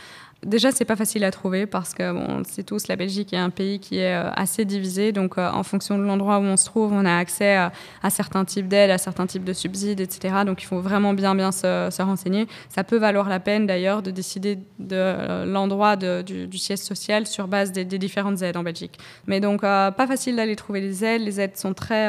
[0.45, 3.50] Déjà, c'est pas facile à trouver parce que bon, c'est tous la Belgique est un
[3.50, 5.12] pays qui est euh, assez divisé.
[5.12, 7.71] Donc, euh, en fonction de l'endroit où on se trouve, on a accès à,
[8.10, 10.36] certains types d'aides, à certains types de subsides, etc.
[10.45, 12.47] Donc, il faut vraiment bien bien se, renseigner.
[12.69, 17.47] Ça peut valoir la peine d'ailleurs de décider de euh, l'endroit du, siège social sur
[17.47, 19.00] base des, différentes aides en Belgique.
[19.26, 21.21] Mais donc, pas facile d'aller trouver les aides.
[21.23, 22.08] Les aides sont très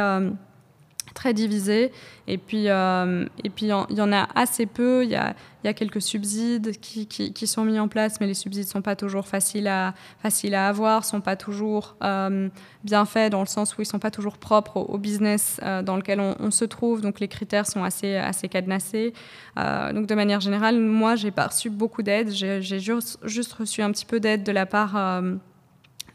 [1.18, 1.90] très divisé.
[2.28, 5.02] Et puis, euh, et il y en a assez peu.
[5.02, 8.34] Il y a, y a, quelques subsides qui, qui, sont mis en place, mais les
[8.34, 12.48] subsides ne sont pas toujours faciles à, faciles à avoir, sont pas toujours euh,
[12.84, 15.82] bien faits dans le sens où ils ne sont pas toujours propres au, business euh,
[15.82, 17.00] dans lequel on, se trouve.
[17.00, 19.12] Donc les critères sont assez, assez cadenassés.
[19.56, 22.30] donc de manière générale, moi, j'ai pas reçu beaucoup d'aide.
[22.30, 23.18] J'ai juste,
[23.58, 24.94] reçu un petit peu d'aide de la part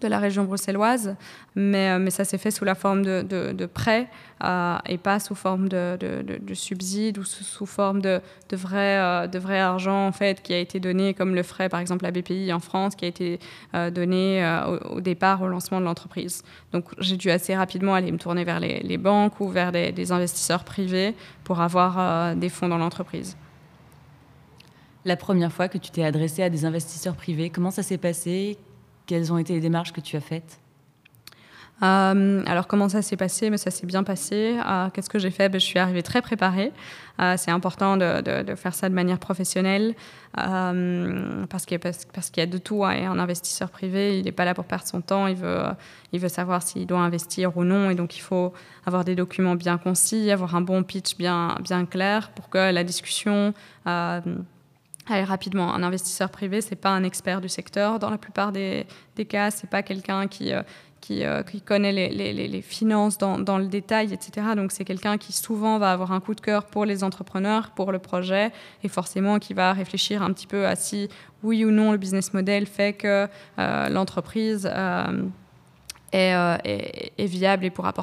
[0.04, 1.16] de la région bruxelloise,
[1.56, 4.08] mais, euh, mais ça s'est fait sous la forme de, prêts
[4.44, 9.40] euh, et pas sous forme de, de subsides ou sous, forme de, vrai, euh, de
[9.40, 12.52] vrai argent en fait qui a été donné comme le ferait par exemple la BPI
[12.54, 13.40] en France qui a été
[13.92, 14.44] donné
[14.90, 16.44] au, départ au lancement de l'entreprise.
[16.72, 20.12] Donc j'ai dû assez rapidement aller me tourner vers les, banques ou vers des, des,
[20.12, 23.38] investisseurs privés pour avoir des fonds dans l'entreprise.
[25.06, 28.58] La première fois que tu t'es adressé à des investisseurs privés, comment ça s'est passé?
[29.06, 30.60] Quelles ont été les démarches que tu as faites?
[31.82, 33.50] Euh, alors comment ça s'est passé?
[33.50, 34.58] Mais ça s'est bien passé.
[34.66, 35.50] Euh, qu'est-ce que j'ai fait?
[35.50, 36.72] Ben, Je suis arrivée très préparée.
[37.20, 39.96] Euh, c'est important de, faire ça de manière professionnelle
[40.34, 42.84] parce qu'il y, a de tout.
[42.86, 43.12] Hein.
[43.12, 45.28] un investisseur privé, il n'est pas là pour perdre son temps.
[45.28, 47.90] Il veut, savoir s'il doit investir ou non.
[47.90, 48.54] Et donc il faut
[48.86, 53.54] avoir des documents bien concis, avoir un bon pitch bien clair pour que la discussion
[55.08, 58.00] Allez, rapidement, un investisseur privé, c'est pas un expert du secteur.
[58.00, 58.86] Dans la plupart des,
[59.28, 60.62] cas, c'est pas quelqu'un qui, euh,
[61.12, 64.48] euh, qui, connaît les, les, les finances dans, dans, le détail, etc.
[64.56, 67.92] Donc, c'est quelqu'un qui souvent va avoir un coup de cœur pour les entrepreneurs, pour
[67.92, 71.10] le projet, et forcément qui va réfléchir un petit peu à si
[71.44, 73.28] oui ou non le business model fait que
[73.60, 74.70] euh, l'entreprise
[76.14, 77.94] euh, est, viable et pourra,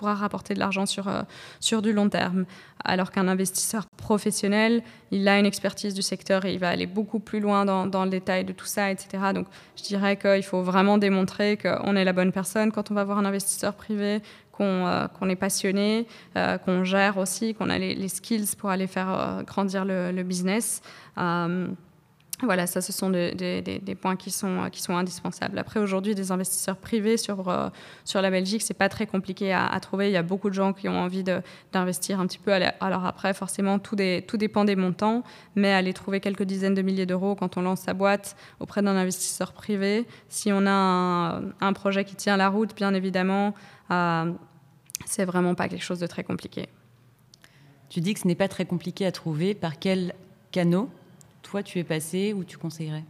[0.00, 1.22] rapporter de l'argent sur, euh,
[1.60, 2.46] sur du long terme.
[2.84, 7.20] Alors qu'un investisseur professionnel, il a une expertise du secteur et il va aller beaucoup
[7.20, 9.32] plus loin dans, le détail de tout ça, etc.
[9.34, 13.04] Donc je dirais qu'il faut vraiment démontrer qu'on est la bonne personne quand on va
[13.04, 16.06] voir un investisseur privé, qu'on euh, est passionné,
[16.64, 20.80] qu'on gère aussi, qu'on a les, skills pour aller faire grandir le business.
[22.44, 25.58] Voilà, ça, ce sont des, points qui sont, qui sont indispensables.
[25.58, 27.68] Après, aujourd'hui, des investisseurs privés sur, euh,
[28.04, 30.08] sur la Belgique, c'est pas très compliqué à, trouver.
[30.08, 31.24] Il y a beaucoup de gens qui ont envie
[31.72, 32.52] d'investir un petit peu.
[32.52, 35.22] Alors après, forcément, tout, tout dépend des montants,
[35.54, 38.96] mais aller trouver quelques dizaines de milliers d'euros quand on lance sa boîte auprès d'un
[38.96, 43.54] investisseur privé, si on a un, projet qui tient la route, bien évidemment,
[43.90, 44.32] euh,
[45.06, 46.68] c'est vraiment pas quelque chose de très compliqué.
[47.88, 49.54] Tu dis que ce n'est pas très compliqué à trouver.
[49.54, 50.14] Par quel
[50.50, 50.88] canaux
[51.62, 53.04] tu es passé ou tu conseillerais?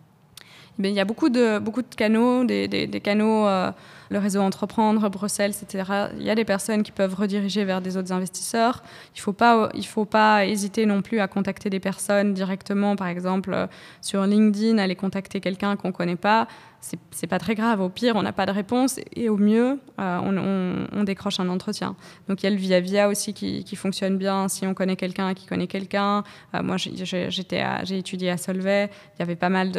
[0.82, 3.70] Eh il y a beaucoup de, beaucoup de canaux, des, des, canaux, euh,
[4.10, 6.08] le réseau Entreprendre, Bruxelles, etc.
[6.18, 8.82] Il y a des personnes qui peuvent rediriger vers des autres investisseurs.
[9.14, 13.66] Il ne faut, pas, hésiter non plus à contacter des personnes directement, par exemple euh,
[14.00, 16.46] sur LinkedIn, aller contacter quelqu'un qu'on ne connaît pas.
[16.80, 17.80] c'est pas très grave.
[17.80, 21.96] Au pire, on n'a pas de réponse et au mieux, euh, on, décroche un entretien.
[22.28, 25.34] Donc il y a le via via aussi qui, fonctionne bien si on connaît quelqu'un
[25.34, 26.24] qui connaît quelqu'un.
[26.54, 28.90] Euh, moi, j'ai étudié à Solvay.
[29.16, 29.72] Il y avait pas mal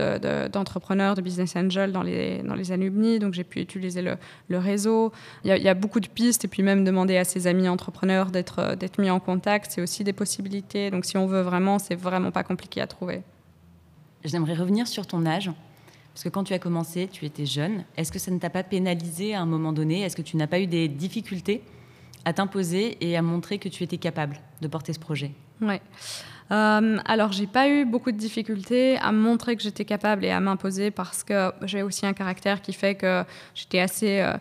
[0.51, 4.14] d'entrepreneurs, de, business angels dans les, dans les alumni, donc j'ai pu utiliser le,
[4.51, 5.11] réseau.
[5.43, 8.99] Il y, a, beaucoup de pistes et puis même demander à ses amis entrepreneurs d'être
[8.99, 10.91] mis en contact, c'est aussi des possibilités.
[10.91, 13.21] Donc si on veut vraiment, c'est vraiment pas compliqué à trouver.
[14.23, 15.51] J'aimerais revenir sur ton âge.
[16.15, 17.83] Parce que quand tu as commencé, tu étais jeune.
[17.97, 20.01] Est-ce que ça ne t'a pas pénalisé à un moment donné?
[20.01, 21.61] Est-ce que tu n'as pas eu des difficultés
[22.23, 25.31] à t'imposer et à montrer que tu étais capable de porter ce projet?
[25.61, 25.75] Oui.
[26.51, 30.39] Euh, alors, j'ai pas eu beaucoup de difficultés à montrer que j'étais capable et à
[30.39, 34.19] m'imposer parce que j'ai aussi un caractère qui fait que j'étais assez.
[34.21, 34.37] Euh,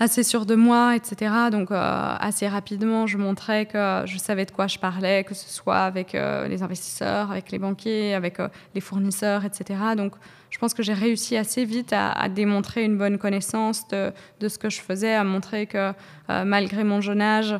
[0.00, 1.50] assez sûre de moi, etc.
[1.50, 5.48] Donc euh, assez rapidement, je montrais que je savais de quoi je parlais, que ce
[5.48, 8.38] soit avec euh, les investisseurs, avec les banquiers, avec
[8.76, 9.80] les fournisseurs, etc.
[9.96, 10.12] Donc
[10.50, 14.12] je pense que j'ai réussi assez vite à, démontrer une bonne connaissance de,
[14.46, 15.92] ce que je faisais, à montrer que
[16.28, 17.58] malgré mon jeune âge,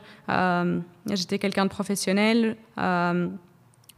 [1.11, 2.57] j'étais quelqu'un de professionnel.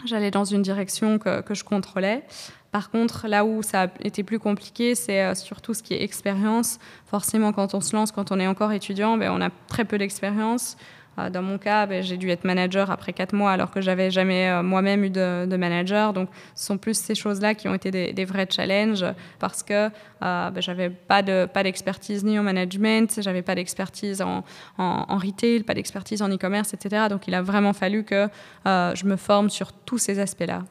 [0.04, 2.24] J'allais dans une direction que, je contrôlais.
[2.72, 6.02] Par contre, là où ça a été plus compliqué, c'est euh, surtout ce qui est
[6.02, 6.78] expérience.
[7.04, 9.98] Forcément, quand on se lance, quand on est encore étudiant, ben, on a très peu
[9.98, 10.76] d'expérience.
[11.18, 14.11] Euh, dans mon cas, ben, j'ai dû être manager après quatre mois alors que j'avais
[14.11, 16.12] jamais euh, moi-même eu de, manager.
[16.12, 19.05] Donc, ce sont plus ces choses-là qui ont été des, vrais challenges
[19.38, 19.88] parce que
[20.23, 24.44] euh, ben, j'avais pas de pas d'expertise ni en management, j'avais pas d'expertise en,
[24.79, 27.07] en, retail, pas d'expertise en e-commerce, etc.
[27.11, 28.29] Donc, il a vraiment fallu que
[28.64, 30.64] je me forme sur tous ces aspects-là.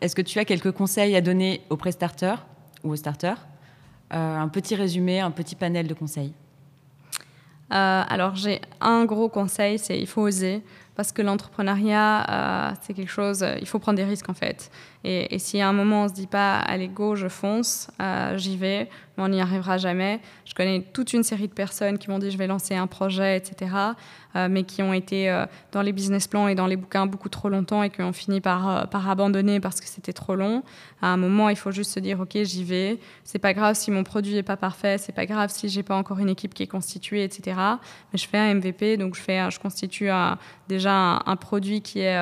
[0.00, 2.46] Est-ce que tu as quelques conseils à donner aux pré-starters
[2.82, 3.46] ou aux starters?
[4.10, 6.32] Un petit résumé, un petit panel de conseils
[7.70, 10.62] alors j'ai un gros conseil, c'est il faut oser
[11.00, 14.70] parce que l'entrepreneuriat, euh, c'est quelque chose, il faut prendre des risques en fait.
[15.02, 18.58] Et, si à un moment on se dit pas, allez go, je fonce, euh, j'y
[18.58, 20.20] vais, mais on n'y arrivera jamais.
[20.44, 23.38] Je connais toute une série de personnes qui m'ont dit je vais lancer un projet,
[23.38, 23.74] etc.,
[24.36, 27.30] euh, mais qui ont été euh, dans les business plans et dans les bouquins beaucoup
[27.30, 30.62] trop longtemps et qui ont fini par, abandonner parce que c'était trop long.
[31.00, 32.98] À un moment, il faut juste se dire ok, j'y vais.
[33.24, 35.96] C'est pas grave si mon produit est pas parfait, c'est pas grave si j'ai pas
[35.96, 37.56] encore une équipe qui est constituée, etc.
[38.12, 40.10] Mais je fais un MVP, donc je fais, je constitue
[40.70, 42.16] déjà un, produit qui est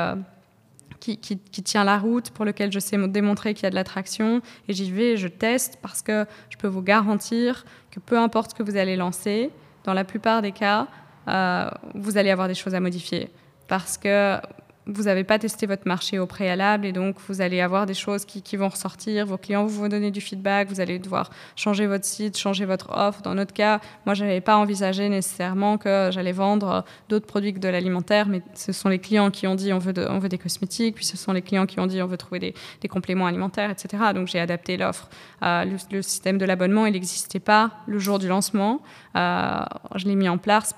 [1.00, 4.42] qui, tient la route, pour lequel je sais démontrer qu'il y a de l'attraction.
[4.68, 8.54] Et j'y vais, je teste parce que je peux vous garantir que peu importe ce
[8.54, 9.50] que vous allez lancer,
[9.84, 10.88] dans la plupart des cas,
[11.28, 13.30] euh, vous allez avoir des choses à modifier.
[13.68, 14.38] Parce que
[14.88, 18.24] vous n'avez pas testé votre marché au préalable et donc vous allez avoir des choses
[18.24, 19.26] qui, vont ressortir.
[19.26, 22.90] Vos clients vont vous donner du feedback, vous allez devoir changer votre site, changer votre
[22.90, 23.20] offre.
[23.20, 27.58] Dans notre cas, moi, je n'avais pas envisagé nécessairement que j'allais vendre d'autres produits que
[27.58, 31.04] de l'alimentaire, mais ce sont les clients qui ont dit on veut, des cosmétiques, puis
[31.04, 34.02] ce sont les clients qui ont dit on veut trouver des, compléments alimentaires, etc.
[34.14, 35.10] Donc j'ai adapté l'offre.
[35.42, 38.80] Euh, le, système de l'abonnement, il n'existait pas le jour du lancement.
[39.14, 39.60] Euh,
[39.96, 40.74] je l'ai mis en place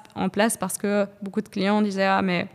[0.59, 2.49] parce que beaucoup de clients disaient ah mais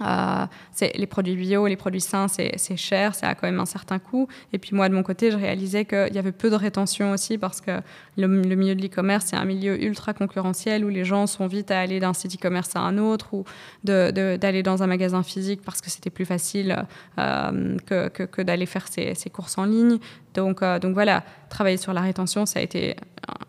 [0.00, 0.46] euh,
[0.94, 4.26] les produits bio, les produits sains, c'est cher, ça a quand même un certain coût.
[4.52, 7.36] Et puis moi, de mon côté, je réalisais qu'il y avait peu de rétention aussi
[7.36, 7.80] parce que
[8.16, 11.80] le, milieu de l'e-commerce, c'est un milieu ultra concurrentiel où les gens sont vite à
[11.80, 13.44] aller d'un site e-commerce à un autre ou
[13.84, 16.86] d'aller dans un magasin physique parce que c'était plus facile
[17.18, 19.98] euh, que, que, d'aller faire ses, courses en ligne.
[20.34, 22.96] Donc, euh, donc voilà, travailler sur la rétention, ça a été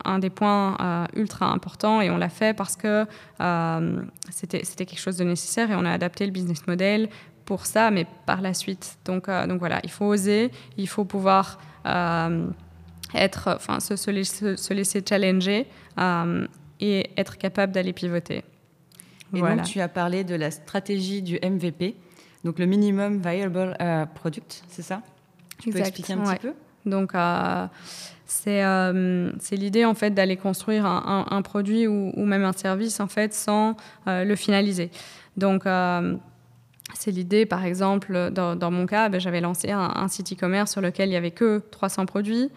[0.04, 3.06] un des points euh, ultra importants et on l'a fait parce que
[3.40, 7.08] euh, c'était quelque chose de nécessaire et on a adapté le business model
[7.44, 8.98] pour ça, mais par la suite.
[9.04, 11.58] Donc, donc voilà, il faut oser, il faut pouvoir
[13.14, 15.66] être, enfin, se, se, laisser, se, laisser, challenger
[16.80, 18.44] et être capable d'aller pivoter.
[19.34, 21.96] Et donc tu as parlé de la stratégie du MVP,
[22.44, 23.76] donc le minimum viable
[24.14, 25.02] product, c'est ça?
[25.58, 26.54] Tu peux expliquer un petit peu?
[26.86, 27.66] Donc, euh,
[28.46, 33.32] euh, c'est l'idée en fait d'aller construire un, produit ou, même un service en fait
[33.32, 34.90] sans euh, le finaliser.
[35.36, 35.64] Donc,
[36.94, 40.80] c'est l'idée, par exemple, dans, mon cas, ben, j'avais lancé un, un site e-commerce sur
[40.80, 42.50] lequel il n'y avait que 300 produits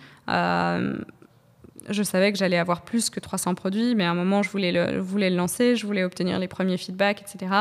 [1.90, 4.72] je savais que j'allais avoir plus que 300 produits, mais à un moment, je voulais
[4.72, 7.52] le, voulais le lancer, je voulais obtenir les premiers feedbacks, etc.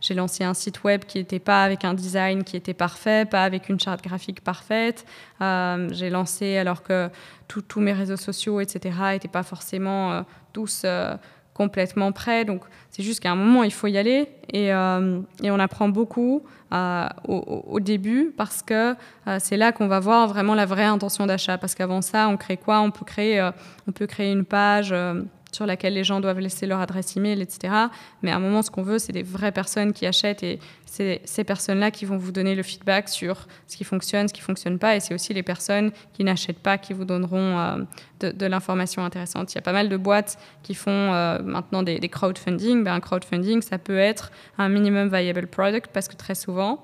[0.00, 3.44] J'ai lancé un site web qui n'était pas avec un design qui était parfait, pas
[3.44, 5.04] avec une charte graphique parfaite.
[5.40, 7.10] Euh, j'ai lancé alors que
[7.48, 11.14] tous mes réseaux sociaux, etc., n'étaient pas forcément euh, tous euh,
[11.54, 12.44] complètement prêts.
[12.44, 16.42] Donc, c'est juste qu'à un moment, il faut y aller et, et on apprend beaucoup.
[16.72, 18.94] Euh, au, début parce que
[19.26, 21.58] euh, c'est là qu'on va voir vraiment la vraie intention d'achat.
[21.58, 22.80] Parce qu'avant ça, on crée quoi?
[22.80, 23.50] On peut créer, euh,
[23.86, 24.94] on peut créer une page
[25.52, 27.72] sur laquelle les gens doivent laisser leur adresse email, etc.
[28.22, 31.20] Mais à un moment, ce qu'on veut, c'est des vraies personnes qui achètent et c'est
[31.24, 34.78] ces personnes-là qui vont vous donner le feedback sur ce qui fonctionne, ce qui fonctionne
[34.78, 34.96] pas.
[34.96, 37.76] Et c'est aussi les personnes qui n'achètent pas qui vous donneront euh,
[38.20, 39.52] de, l'information intéressante.
[39.52, 42.84] Il y a pas mal de boîtes qui font euh, maintenant des, crowdfunding.
[42.84, 46.82] Ben, un crowdfunding, ça peut être un minimum viable product parce que très souvent,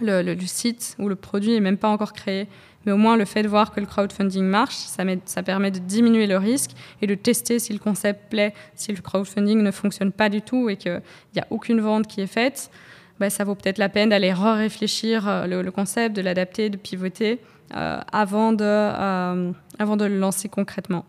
[0.00, 2.48] le site ou le produit n'est même pas encore créé.
[2.86, 6.26] Mais au moins, le fait de voir que le crowdfunding marche, ça, permet de diminuer
[6.26, 6.70] le risque
[7.02, 8.54] et de tester si le concept plaît.
[8.74, 11.02] Si le crowdfunding ne fonctionne pas du tout et qu'il
[11.34, 12.70] n'y a aucune vente qui est faite,
[13.18, 17.38] bah, ça vaut peut-être la peine d'aller réfléchir euh, le, concept, de l'adapter, de pivoter
[17.76, 21.04] euh, euh, avant de le lancer concrètement.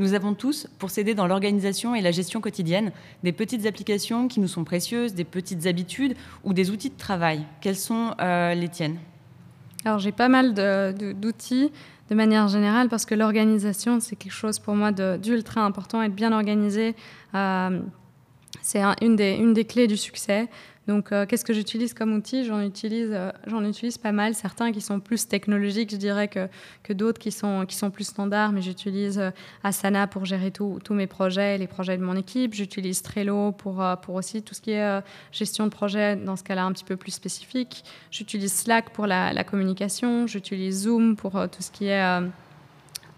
[0.00, 2.90] Nous avons tous, pour s'aider dans l'organisation et la gestion quotidienne,
[3.22, 7.44] des petites applications qui nous sont précieuses, des petites habitudes ou des outils de travail.
[7.60, 8.96] Quels sont euh, les tiennes?
[9.84, 11.70] Alors j'ai pas mal d'outils
[12.08, 16.00] de, manière générale parce que l'organisation, c'est quelque chose pour moi d'ultra important.
[16.00, 16.96] Être bien organisé,
[17.34, 17.80] euh,
[18.62, 20.48] c'est une des clés du succès.
[20.86, 22.44] Donc, euh, qu'est-ce que j'utilise comme outil?
[22.44, 23.30] J'en utilise, euh,
[23.68, 24.34] utilise pas mal.
[24.34, 26.48] Certains qui sont plus technologiques, je dirais, que,
[26.82, 28.52] que d'autres qui sont, qui sont plus standards.
[28.52, 29.30] Mais j'utilise euh,
[29.62, 32.54] Asana pour gérer tous mes projets, les projets de mon équipe.
[32.54, 36.64] J'utilise Trello pour, pour aussi tout ce qui est gestion de projet, dans ce cas-là
[36.64, 37.84] un petit peu plus spécifique.
[38.10, 40.26] J'utilise Slack pour la communication.
[40.26, 42.20] J'utilise Zoom pour tout ce qui est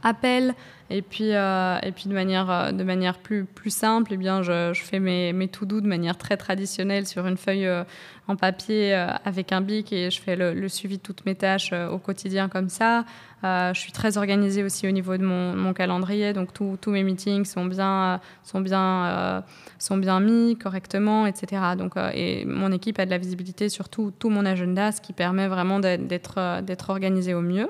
[0.03, 0.55] appel.
[0.91, 4.43] Et puis, euh, et puis de manière, euh, de manière plus, plus simple, eh bien,
[4.43, 7.85] je, je fais mes, mes to-do de manière très traditionnelle sur une feuille euh,
[8.29, 11.99] en papier avec un bic et je fais le, suivi de toutes mes tâches au
[11.99, 13.05] quotidien comme ça.
[13.43, 17.65] je suis très organisée aussi au niveau de mon, calendrier, donc tous mes meetings sont
[17.65, 19.43] bien, sont, bien,
[19.81, 21.63] sont bien mis correctement, etc.
[21.77, 25.13] Donc, et mon équipe a de la visibilité sur tout, tout mon agenda, ce qui
[25.13, 27.69] permet vraiment d'être organisé au mieux.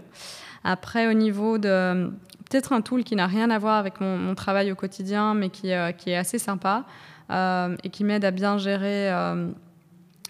[0.64, 2.10] Après, au niveau de
[2.52, 5.72] peut-être un tool qui n'a rien à voir avec mon, travail au quotidien, mais qui,
[5.72, 6.84] euh, est assez sympa
[7.30, 9.10] euh, et qui m'aide à bien gérer.
[9.10, 9.50] Euh,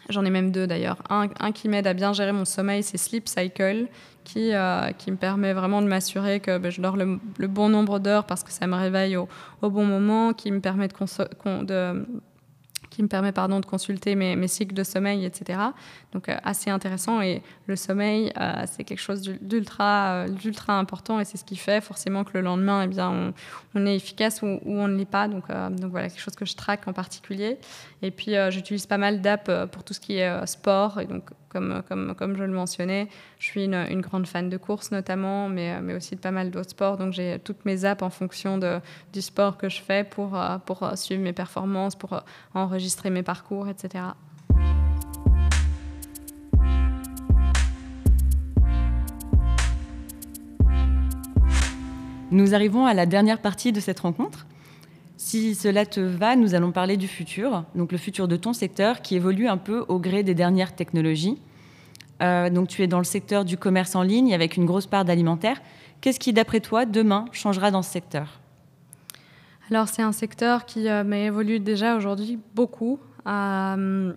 [0.09, 1.03] j'en ai même deux d'ailleurs.
[1.11, 3.89] Un, qui m'aide à bien gérer mon sommeil, c'est Sleep Cycle,
[4.25, 4.53] qui,
[4.99, 7.19] qui me permet vraiment de m'assurer que ben, je dors le,
[7.49, 9.29] bon nombre d'heures parce que ça me réveille au,
[9.63, 12.07] bon moment, qui me permet de
[12.93, 15.59] qui me permet pardon, de consulter mes, cycles de sommeil, etc.
[16.13, 17.23] Donc euh, assez intéressant.
[17.23, 20.29] Et le sommeil, euh, c'est quelque chose d'ultra, euh,
[20.69, 23.33] important et c'est ce qui fait forcément que le lendemain, eh bien,
[23.75, 25.29] on, est efficace ou, on ne l'est pas.
[25.29, 27.59] Donc, donc voilà, quelque chose que je traque en particulier.
[28.03, 31.01] Et puis j'utilise pas mal d'apps pour tout ce qui est sport.
[31.01, 34.57] Et donc comme, comme, comme je le mentionnais, je suis une, une grande fan de
[34.57, 36.97] course notamment, mais, mais aussi de pas mal d'autres sports.
[36.97, 38.81] Donc j'ai toutes mes apps en fonction de,
[39.13, 42.23] du sport que je fais pour, pour suivre mes performances, pour
[42.55, 44.05] enregistrer mes parcours, etc.
[52.31, 54.47] Nous arrivons à la dernière partie de cette rencontre.
[55.19, 59.03] Si cela te va, nous allons parler du futur, donc le futur de ton secteur
[59.03, 61.39] qui évolue un peu au gré des dernières technologies.
[62.23, 65.05] Euh, donc tu es dans le secteur du commerce en ligne avec une grosse part
[65.05, 65.61] d'alimentaire.
[66.01, 68.42] Qu'est-ce qui, d'après toi, demain changera dans ce secteur?
[69.73, 73.01] Alors c'est un secteur qui euh, évolue déjà aujourd'hui beaucoup.
[73.27, 74.13] Euh,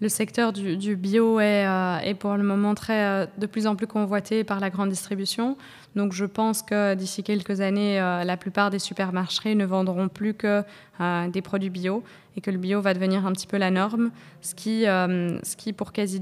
[0.00, 1.66] le secteur du, bio est,
[2.04, 5.56] est, pour le moment très, de plus en plus convoité par la grande distribution.
[5.96, 10.34] Donc je pense que d'ici quelques années, euh, la plupart des supermarchés ne vendront plus
[10.34, 10.62] que
[11.00, 12.02] euh, des produits bio
[12.36, 15.54] et que le bio va devenir un petit peu la norme, ce qui, euh, ce
[15.54, 16.18] qui pour quasi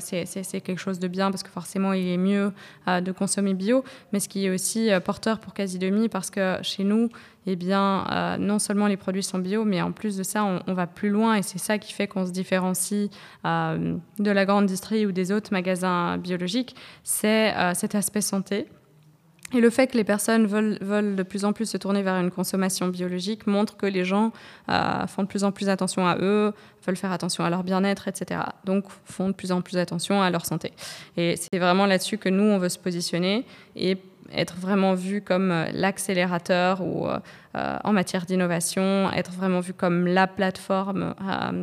[0.00, 2.52] c'est quelque chose de bien parce que forcément il est mieux
[2.86, 7.08] de consommer bio, mais ce qui est aussi porteur pour quasi parce que chez nous,
[7.46, 10.74] eh bien, non seulement les produits sont bio, mais en plus de ça, on, on
[10.74, 13.10] va plus loin et c'est ça qui fait qu'on se différencie
[13.44, 18.68] de la grande distrie ou des autres magasins biologiques, c'est cet aspect santé.
[19.52, 22.14] Et le fait que les personnes veulent, veulent, de plus en plus se tourner vers
[22.14, 24.32] une consommation biologique montre que les gens
[24.68, 26.52] euh, font de plus en plus attention à eux,
[26.86, 28.40] veulent faire attention à leur bien-être, etc.
[28.64, 30.72] Donc font de plus en plus attention à leur santé.
[31.16, 33.98] Et c'est vraiment là-dessus que nous, on veut se positionner et
[34.32, 37.18] être vraiment vu comme euh, l'accélérateur euh,
[37.56, 41.14] euh, en matière d'innovation, être vraiment vu comme la plateforme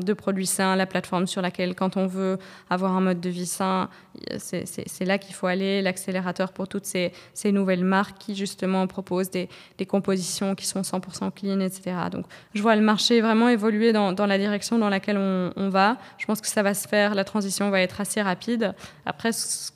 [0.04, 2.38] de produits sains, la plateforme sur laquelle, quand on veut
[2.70, 3.90] avoir un mode de vie sain,
[4.38, 7.14] c'est là qu'il faut aller, l'accélérateur pour toutes ces,
[7.46, 9.48] nouvelles marques qui justement proposent des,
[9.88, 11.96] compositions qui sont 100% clean, etc.
[12.12, 15.98] Donc je vois le marché vraiment évoluer dans, la direction dans laquelle on, va.
[16.18, 18.76] Je pense que ça va se faire, la transition va être assez rapide.
[19.06, 19.32] Après,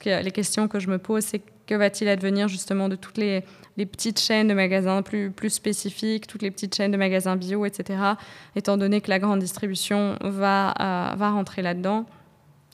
[0.05, 3.45] les questions que je me pose, c'est que va-t-il advenir justement de toutes les,
[3.77, 7.97] petites chaînes de magasins plus, spécifiques, toutes les petites chaînes de magasins bio, etc.,
[8.57, 12.05] étant donné que la grande distribution va, euh, rentrer là-dedans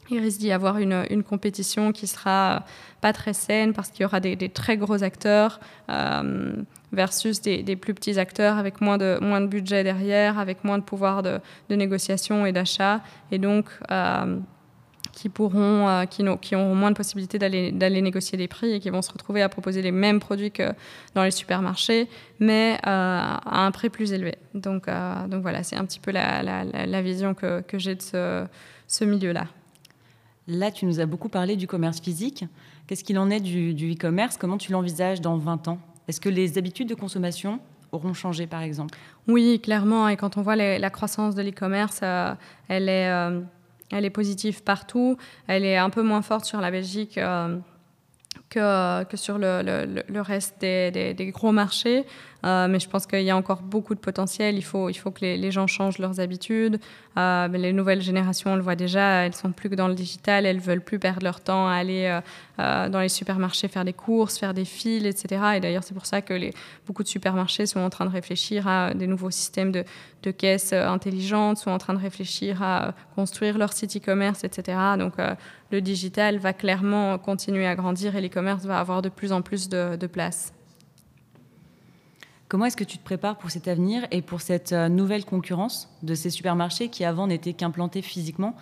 [0.09, 2.63] il risque d'y avoir une, compétition qui sera
[3.01, 6.53] pas très saine parce qu'il y aura des, très gros acteurs euh,
[6.93, 11.39] versus des, plus petits acteurs avec moins de, budget derrière, avec moins de pouvoir de,
[11.69, 13.01] de négociation et d'achat.
[13.31, 14.39] Et donc, euh,
[15.17, 18.91] qui pourront, euh, qui, qui, auront moins de possibilités d'aller négocier des prix et qui
[18.91, 20.73] vont se retrouver à proposer les mêmes produits que
[21.15, 22.07] dans les supermarchés,
[22.39, 24.35] mais euh, à un prix plus élevé.
[24.53, 27.95] Donc, euh, donc voilà, c'est un petit peu la, la, la vision que, que j'ai
[27.95, 28.45] de ce,
[28.85, 29.47] ce milieu-là.
[30.47, 32.45] Là, tu nous as beaucoup parlé du commerce physique.
[32.85, 34.37] Qu'est-ce qu'il en est du e-commerce?
[34.37, 35.79] Comment tu l'envisages dans 20 ans?
[36.07, 37.59] Est-ce que les habitudes de consommation
[37.91, 38.95] auront changé, par exemple?
[39.27, 40.07] Oui, clairement.
[40.07, 42.33] Et quand on voit les, la croissance de l'e-commerce, euh,
[42.67, 43.41] elle est euh,
[43.91, 45.17] elle est positive partout.
[45.47, 47.57] Elle est un peu moins forte sur la Belgique euh,
[48.49, 52.05] que, sur le, reste des, gros marchés.
[52.45, 54.55] Euh, mais je pense qu'il y a encore beaucoup de potentiel.
[54.55, 56.79] Il faut, il faut que les, gens changent leurs habitudes.
[57.17, 60.45] Euh, les nouvelles générations, on le voit déjà, elles sont plus que dans le digital.
[60.45, 62.19] Elles veulent plus perdre leur temps à aller
[62.59, 65.41] euh, dans les supermarchés faire des courses, faire des fils, etc.
[65.55, 66.33] Et d'ailleurs, c'est pour ça que
[66.85, 69.83] beaucoup de supermarchés sont en train de réfléchir à des nouveaux systèmes de,
[70.23, 74.77] de caisses intelligentes, sont en train de réfléchir à construire leur site e-commerce, etc.
[74.97, 75.13] Donc,
[75.71, 79.69] le digital va clairement continuer à grandir et l'e-commerce va avoir de plus en plus
[79.69, 80.53] de, de place.
[82.47, 85.89] Comment est-ce que tu te prépares pour cet avenir et pour cette euh, nouvelle concurrence
[86.01, 88.55] de ces supermarchés qui avant n'étaient qu'implantés physiquement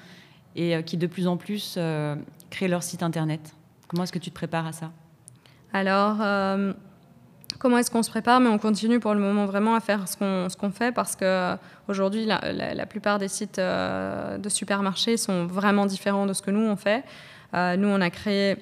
[0.55, 2.15] et euh, qui de plus en plus euh,
[2.49, 3.53] créent leur site internet?
[3.87, 4.91] Comment est-ce que tu te prépares à ça?
[5.71, 6.73] Alors, euh,
[7.59, 10.15] comment est-ce qu'on se prépare Mais on continue pour le moment vraiment à faire ce
[10.17, 15.45] qu'on qu fait parce qu'aujourd'hui, la, la, la, plupart des sites euh, de supermarchés sont
[15.45, 17.03] vraiment différents de ce que nous on fait.
[17.53, 18.57] Euh, nous, on a créé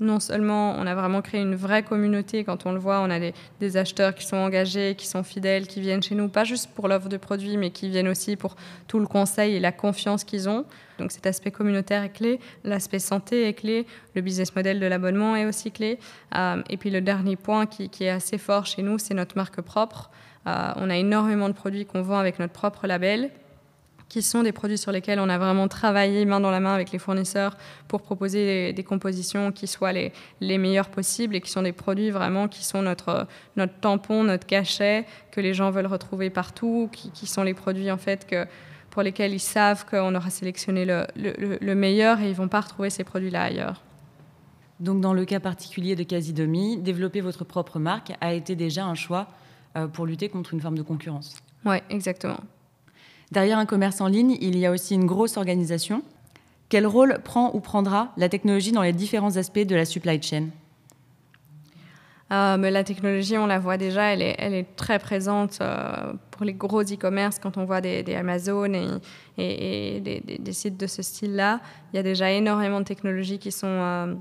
[0.00, 3.18] non seulement on a vraiment créé une vraie communauté, quand on le voit, on a
[3.18, 6.88] des, acheteurs qui sont engagés, qui sont fidèles, qui viennent chez nous, pas juste pour
[6.88, 10.48] l'offre de produits, mais qui viennent aussi pour tout le conseil et la confiance qu'ils
[10.48, 10.64] ont.
[10.98, 15.36] Donc cet aspect communautaire est clé, l'aspect santé est clé, le business model de l'abonnement
[15.36, 15.98] est aussi clé.
[16.34, 19.36] Euh, et puis le dernier point qui, qui, est assez fort chez nous, c'est notre
[19.36, 20.10] marque propre.
[20.46, 23.30] Euh, on a énormément de produits qu'on vend avec notre propre label
[24.08, 26.92] qui sont des produits sur lesquels on a vraiment travaillé main dans la main avec
[26.92, 27.56] les fournisseurs
[27.88, 31.72] pour proposer des, des compositions qui soient les, les meilleures possibles et qui sont des
[31.72, 36.88] produits vraiment qui sont notre, notre tampon, notre cachet, que les gens veulent retrouver partout,
[36.92, 38.46] qui, qui sont les produits en fait que,
[38.90, 42.48] pour lesquels ils savent qu'on aura sélectionné le, le, le, meilleur et ils ne vont
[42.48, 43.82] pas retrouver ces produits-là ailleurs.
[44.80, 48.94] Donc dans le cas particulier de Casidomi, développer votre propre marque a été déjà un
[48.94, 49.28] choix
[49.76, 51.36] euh, pour lutter contre une forme de concurrence.
[51.64, 52.38] Oui, exactement.
[53.30, 56.02] Derrière un commerce en ligne, il y a aussi une grosse organisation.
[56.68, 60.48] Quel rôle prend ou prendra la technologie dans les différents aspects de la supply chain?
[62.30, 66.52] Euh, mais la technologie, on la voit déjà, elle est, très présente euh, pour les
[66.52, 69.00] gros e-commerce quand on voit des, Amazon
[69.38, 71.60] et, des, sites de ce style-là.
[71.92, 74.14] Il y a déjà énormément de technologies qui sont euh,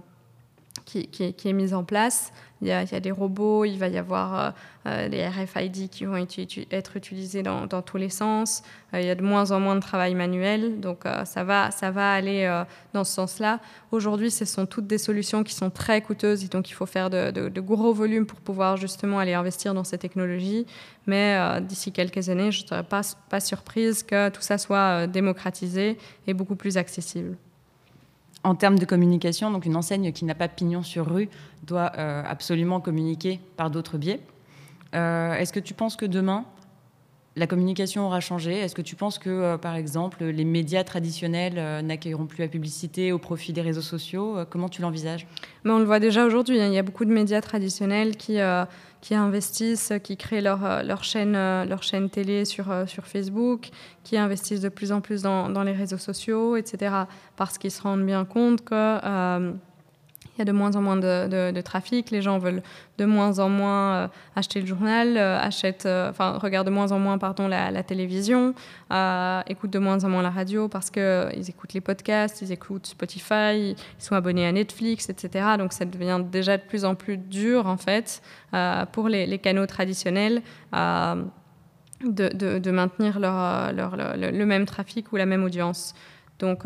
[0.87, 2.31] qui, est mise en place.
[2.61, 4.55] Il y, a, des robots, il va y avoir
[4.87, 8.63] euh, des RFID qui vont être utilisés dans, tous les sens.
[8.95, 11.69] Euh, il y a de moins en moins de travail manuel, donc euh, ça, va,
[11.69, 12.63] ça va aller euh,
[12.93, 13.59] dans ce sens-là.
[13.91, 17.59] Aujourd'hui, ce sont toutes des solutions qui sont très coûteuses donc il faut faire de,
[17.59, 20.65] gros volumes pour pouvoir justement aller investir dans ces technologies.
[21.07, 25.07] Mais euh, d'ici quelques années, je ne serais pas, surprise que tout ça soit euh,
[25.07, 27.37] démocratisé et beaucoup plus accessible
[28.47, 31.29] en termes de communication, donc une enseigne qui n'a pas pignon sur rue
[31.63, 34.21] doit euh, absolument communiquer par d'autres biais.
[34.95, 36.45] Euh, Est-ce que tu penses que demain,
[37.35, 38.57] la communication aura changé?
[38.57, 43.11] Est-ce que tu penses que, euh, par exemple, les médias traditionnels n'accueilleront plus la publicité
[43.11, 44.37] au profit des réseaux sociaux?
[44.49, 45.27] Comment tu l'envisages?
[45.65, 46.61] On le voit déjà aujourd'hui.
[46.61, 46.67] Hein.
[46.67, 48.37] Il y a beaucoup de médias traditionnels qui,
[49.01, 53.69] qui investissent, qui créent leur, euh, chaîne, euh, leur chaîne télé sur, sur Facebook,
[54.03, 56.95] qui investissent de plus en plus dans, dans les réseaux sociaux, etc.
[57.35, 59.53] Parce qu'ils se rendent bien compte que
[60.37, 62.61] il y a de moins en moins de, trafic, les gens veulent
[62.99, 66.91] de moins en moins euh, acheter le journal, euh, achètent, euh, enfin, regardent de moins
[66.91, 68.53] en moins pardon, la, télévision,
[69.47, 73.75] écoutent de moins en moins la radio parce qu'ils écoutent les podcasts, ils écoutent Spotify,
[73.75, 75.45] ils sont abonnés à Netflix, etc.
[75.57, 78.21] Donc ça devient déjà de plus en plus dur, en fait,
[78.91, 80.41] pour les, canaux traditionnels.
[82.03, 85.95] De, maintenir leur, le même trafic ou la même audience.
[86.39, 86.63] Donc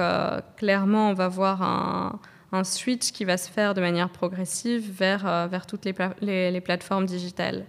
[0.57, 2.19] clairement, on va voir un,
[2.51, 6.15] un switch qui va se faire de manière progressive vers, euh, vers toutes les, pla
[6.21, 7.65] les, les, plateformes digitales.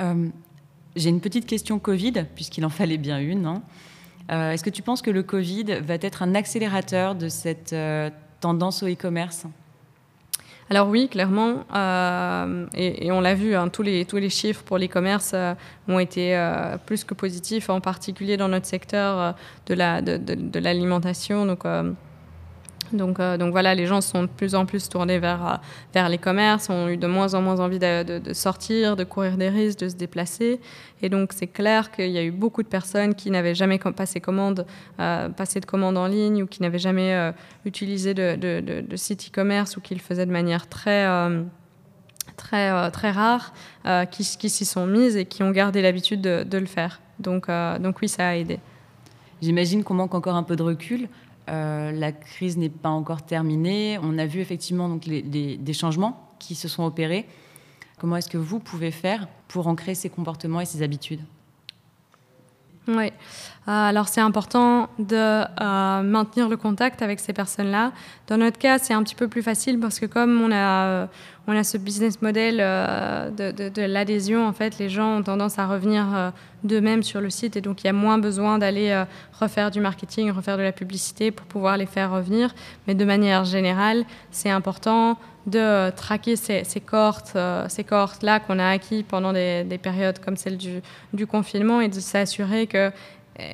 [0.00, 0.28] Euh,
[0.96, 3.46] J'ai une petite question Covid, puisqu'il en fallait bien une.
[3.46, 3.62] Hein.
[4.30, 8.10] Euh, Est-ce que tu penses que le Covid va être un accélérateur de cette euh,
[8.40, 9.46] tendance au e-commerce?
[10.72, 14.62] Alors oui, clairement, euh, et, et, on l'a vu, hein, tous, les, tous les chiffres
[14.62, 15.54] pour l'e-commerce euh,
[15.88, 19.34] ont été euh, plus que positifs, en particulier dans notre secteur
[19.66, 21.44] de l'alimentation.
[21.44, 21.96] La, de, de, de Donc
[22.92, 25.60] Donc, euh, donc voilà, les gens sont de plus en plus tournés vers,
[25.96, 29.48] euh, les commerces, ont eu de moins en moins envie de, sortir, de courir des
[29.48, 30.60] risques, de se déplacer.
[31.02, 35.28] Et donc c'est clair qu'il y a eu beaucoup de personnes qui n'avaient jamais euh,
[35.28, 37.32] passé de commande en ligne ou qui n'avaient jamais
[37.64, 41.06] utilisé de, site e-commerce ou qui le faisaient de manière très,
[42.36, 43.52] très, très rare,
[44.10, 47.00] qui, s'y sont mises et qui ont gardé l'habitude de, le faire.
[47.18, 47.46] Donc
[48.02, 48.58] oui, ça a aidé.
[49.40, 51.08] J'imagine qu'on manque encore un peu de recul
[51.50, 53.98] euh, la crise n'est pas encore terminée.
[54.02, 57.26] On a vu effectivement donc, des changements qui se sont opérés.
[57.98, 61.20] Comment est-ce que vous pouvez faire pour ancrer ces comportements et ces habitudes?
[62.96, 63.10] Oui, euh,
[63.66, 67.92] alors c'est important de euh, maintenir le contact avec ces personnes-là.
[68.26, 71.08] Dans notre cas, c'est un petit peu plus facile parce que comme on a,
[71.46, 76.32] on a ce business model de, l'adhésion, en fait, les gens ont tendance à revenir
[76.64, 79.04] d'eux-mêmes sur le site et donc il y a moins besoin d'aller euh,
[79.38, 82.54] refaire du marketing, refaire de la publicité pour pouvoir les faire revenir.
[82.86, 85.18] Mais de manière générale, c'est important
[85.50, 90.36] de traquer ces, ces cohortes, euh, ces cohortes-là qu'on a acquis pendant des, périodes comme
[90.36, 92.90] celle du, confinement et de s'assurer que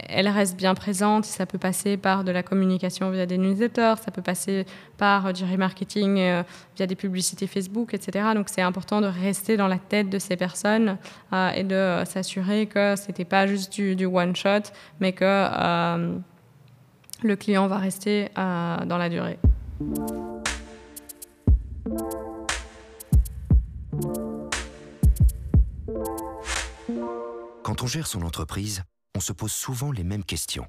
[0.08, 1.24] elle reste bien présente.
[1.24, 4.66] Ça peut passer par de la communication via des newsletters, ça peut passer
[4.96, 6.42] par euh, du remarketing euh,
[6.76, 8.28] via des publicités Facebook, etc.
[8.34, 10.96] Donc c'est important de rester dans la tête de ces personnes
[11.32, 14.70] euh, et de s'assurer que ce n'était pas juste du, one shot,
[15.00, 15.46] mais que
[17.22, 19.38] le client va rester dans la durée.
[27.62, 28.82] Quand on gère son entreprise,
[29.16, 30.66] on se pose souvent les mêmes questions.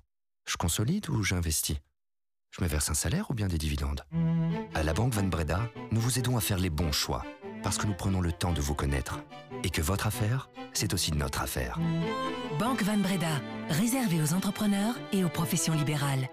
[0.47, 1.78] Je consolide ou j'investis?
[2.51, 4.03] Je me verse un salaire ou bien des dividendes?
[4.76, 7.24] À la Banque Van Breda, nous vous aidons à faire les bons choix
[7.63, 9.20] parce que nous prenons le temps de vous connaître
[9.63, 11.80] et que votre affaire, c'est aussi notre affaire.
[12.59, 16.30] Banque Van Breda, réservée aux entrepreneurs et aux professions libérales.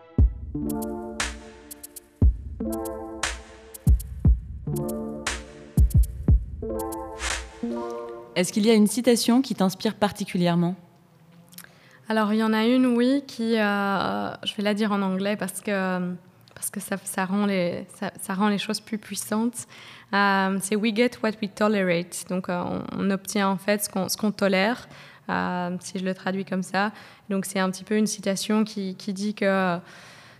[8.37, 10.75] Est-ce qu'il y a une citation qui t'inspire particulièrement?
[12.09, 15.37] Alors, il y en a une, oui, qui, euh, je vais la dire en anglais
[15.37, 16.15] parce que,
[16.55, 17.87] parce que ça, rend, les,
[18.21, 19.67] ça, rend les choses plus puissantes.
[20.13, 22.25] Euh, c'est We get what we tolerate.
[22.29, 22.63] Donc, euh,
[22.99, 24.89] on, obtient en fait ce qu'on tolère,
[25.81, 26.93] si je le traduis comme ça.
[27.31, 29.79] Donc, c'est un petit peu une citation qui, qui dit que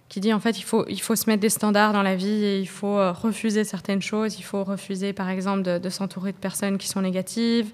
[0.09, 2.45] qui dit en fait il faut, il faut se mettre des standards dans la vie
[2.45, 4.39] et il faut refuser certaines choses.
[4.39, 7.71] Il faut refuser par exemple de, s'entourer de personnes qui sont négatives.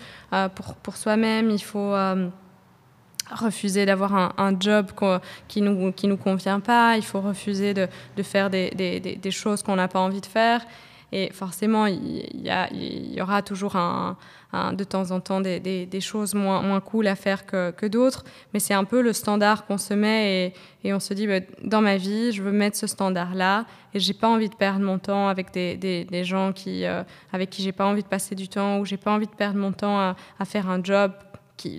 [0.54, 1.94] pour pour soi-même, il faut
[3.30, 4.86] refuser d'avoir un, job
[5.48, 9.00] qui ne nous, qui nous convient pas, il faut refuser de, de faire des, des,
[9.00, 10.62] des choses qu'on n'a pas envie de faire.
[11.12, 14.16] Et forcément, il y, aura toujours un,
[14.72, 18.84] de temps en temps des, choses moins, cool à faire que, d'autres, mais c'est un
[18.84, 20.54] peu le standard qu'on se met
[20.84, 24.14] et, on se dit, bah, dans ma vie, je veux mettre ce standard-là et j'ai
[24.14, 27.02] pas envie de perdre mon temps avec des, gens qui, euh,
[27.32, 29.58] avec qui j'ai pas envie de passer du temps ou j'ai pas envie de perdre
[29.58, 31.12] mon temps à faire un job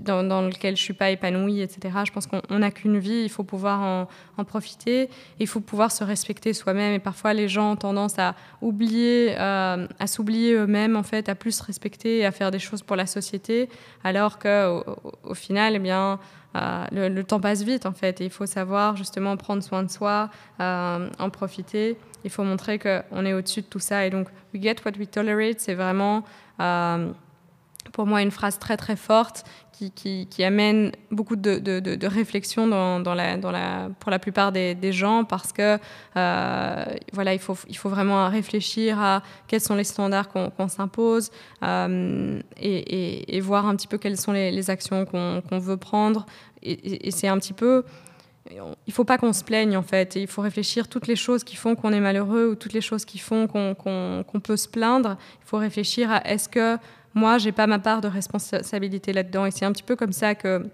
[0.01, 1.99] dans, lequel je suis pas épanouie, etc.
[2.05, 5.09] Je pense qu'on n'a qu'une vie, il faut pouvoir en, profiter,
[5.39, 6.93] il faut pouvoir se respecter soi-même.
[6.93, 11.36] Et parfois, les gens ont tendance à oublier, euh, à s'oublier eux-mêmes, en fait, à
[11.36, 13.69] plus se respecter et à faire des choses pour la société,
[14.03, 14.84] alors qu'au
[15.23, 16.19] au, final, eh bien,
[16.55, 18.19] euh, le, temps passe vite, en fait.
[18.21, 20.29] Et il faut savoir justement prendre soin de soi,
[20.59, 21.97] euh, en profiter.
[22.23, 24.05] Il faut montrer qu'on est au-dessus de tout ça.
[24.05, 26.23] Et donc, we get what we tolerate, c'est vraiment
[27.91, 29.43] pour moi une phrase très très forte
[29.89, 32.69] qui, amène beaucoup de, réflexion
[33.99, 35.77] pour la plupart des, gens parce que
[36.17, 41.31] euh, voilà, il, faut, vraiment réfléchir à quels sont les standards qu'on s'impose
[41.63, 46.25] euh, et, et, voir un petit peu quelles sont les, actions qu'on veut prendre.
[46.61, 47.83] Et, c'est un petit peu
[48.87, 50.15] il faut pas qu'on se plaigne en fait.
[50.15, 53.05] il faut réfléchir toutes les choses qui font qu'on est malheureux ou toutes les choses
[53.05, 55.17] qui font qu'on peut se plaindre.
[55.41, 56.77] Il faut réfléchir à est-ce que
[57.14, 59.45] moi, j'ai pas ma part de responsabilité là-dedans.
[59.45, 60.66] Et c'est un petit peu comme ça que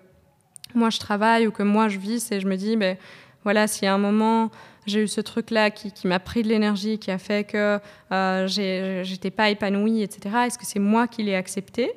[0.76, 2.32] moi, je travaille ou que moi, je vis.
[2.32, 2.98] Et je me dis, ben,
[3.44, 4.52] voilà, s'il y a un moment,
[4.86, 7.80] j'ai eu ce truc-là qui, m'a pris de l'énergie, qui a fait que
[8.12, 11.94] euh, j'étais pas épanouie, etc., est-ce que c'est moi qui l'ai accepté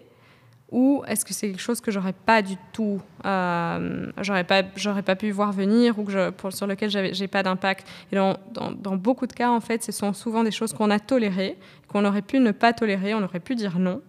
[0.70, 5.16] ou est-ce que c'est quelque chose que j'aurais pas du tout, euh, j'aurais pas, pas
[5.16, 7.86] pu voir venir ou que sur lequel j'ai pas d'impact?
[8.12, 8.36] Et dans,
[8.96, 12.22] beaucoup de cas, en fait, ce sont souvent des choses qu'on a tolérées, qu'on aurait
[12.22, 14.00] pu ne pas tolérer, on aurait pu dire non.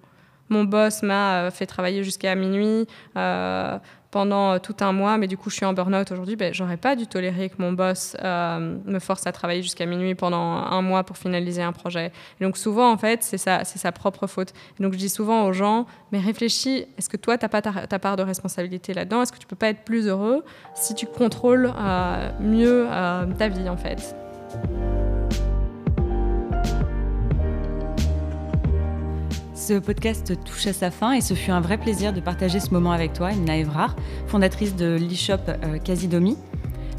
[0.52, 2.86] Mon boss m'a euh, fait travailler jusqu'à minuit
[3.16, 3.80] euh,
[4.12, 6.36] pendant euh, tout un mois, mais du coup, je suis en burn-out aujourd'hui.
[6.36, 10.38] Ben, J'aurais pas dû tolérer que mon boss me force à travailler jusqu'à minuit pendant
[10.38, 12.12] un mois pour finaliser un projet.
[12.40, 14.54] Et donc, souvent, en fait, c'est sa, sa propre faute.
[14.82, 18.00] donc, je dis souvent aux gens, mais réfléchis, est-ce que toi, tu n'as pas ta,
[18.00, 19.22] part de responsabilité là-dedans?
[19.22, 20.44] Est-ce que tu peux pas être plus heureux
[20.76, 21.72] si tu contrôles
[22.42, 22.88] mieux
[23.38, 24.14] ta vie, en fait?
[29.72, 32.72] Ce podcast touche à sa fin et ce fut un vrai plaisir de partager ce
[32.72, 33.96] moment avec toi, Emna Evrard,
[34.28, 36.38] fondatrice de l'e-shop euh, Casidomi.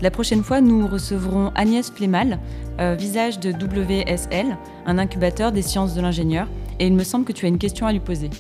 [0.01, 2.39] La prochaine fois, nous recevrons Agnès Flemal,
[2.81, 4.57] euh, visage de WSL,
[4.87, 6.49] un incubateur des sciences de l'ingénieur,
[6.79, 8.31] et il me semble que tu as une question à lui poser.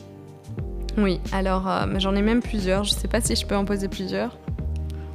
[0.97, 3.67] Oui, alors euh, j'en ai même plusieurs, je ne sais pas si je peux en
[3.67, 4.39] poser plusieurs.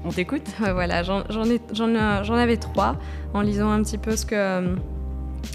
[0.06, 2.98] On t'écoute Voilà, j'en avais trois
[3.34, 4.76] en lisant un petit peu ce que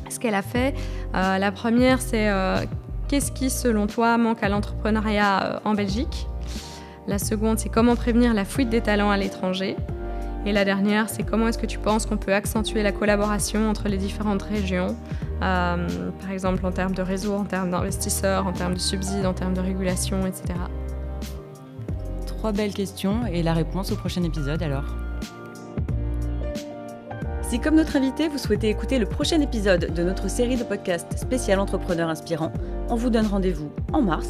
[0.08, 0.74] ce qu'elle a fait.
[1.14, 2.64] Euh, la première, c'est euh,
[3.12, 6.26] qu'est-ce qui, selon toi, manque à l'entrepreneuriat euh, en Belgique?
[7.06, 9.76] La seconde, c'est comment prévenir la fuite des talents à l'étranger
[10.46, 13.90] Et la dernière, c'est comment est-ce que tu penses qu'on peut accentuer la collaboration entre
[13.90, 14.96] les différentes régions,
[15.40, 19.52] par exemple en termes de réseau, en termes d'investisseurs, en termes de subsides, en termes
[19.52, 20.54] de régulation, etc.
[22.26, 25.01] Trois belles questions et la réponse au prochain épisode alors.
[27.53, 31.18] Si comme notre invité, vous souhaitez écouter le prochain épisode de notre série de podcasts
[31.18, 32.50] spécial entrepreneur inspirant,
[32.88, 34.26] on vous donne rendez-vous en mars.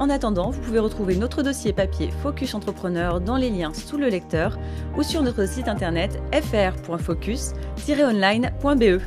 [0.00, 4.08] En attendant, vous pouvez retrouver notre dossier papier Focus Entrepreneur dans les liens sous le
[4.08, 4.58] lecteur
[4.96, 9.02] ou sur notre site internet fr.focus-online.be.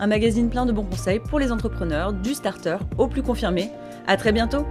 [0.00, 3.70] Un magazine plein de bons conseils pour les entrepreneurs, du starter au plus confirmé.
[4.08, 4.66] À très bientôt!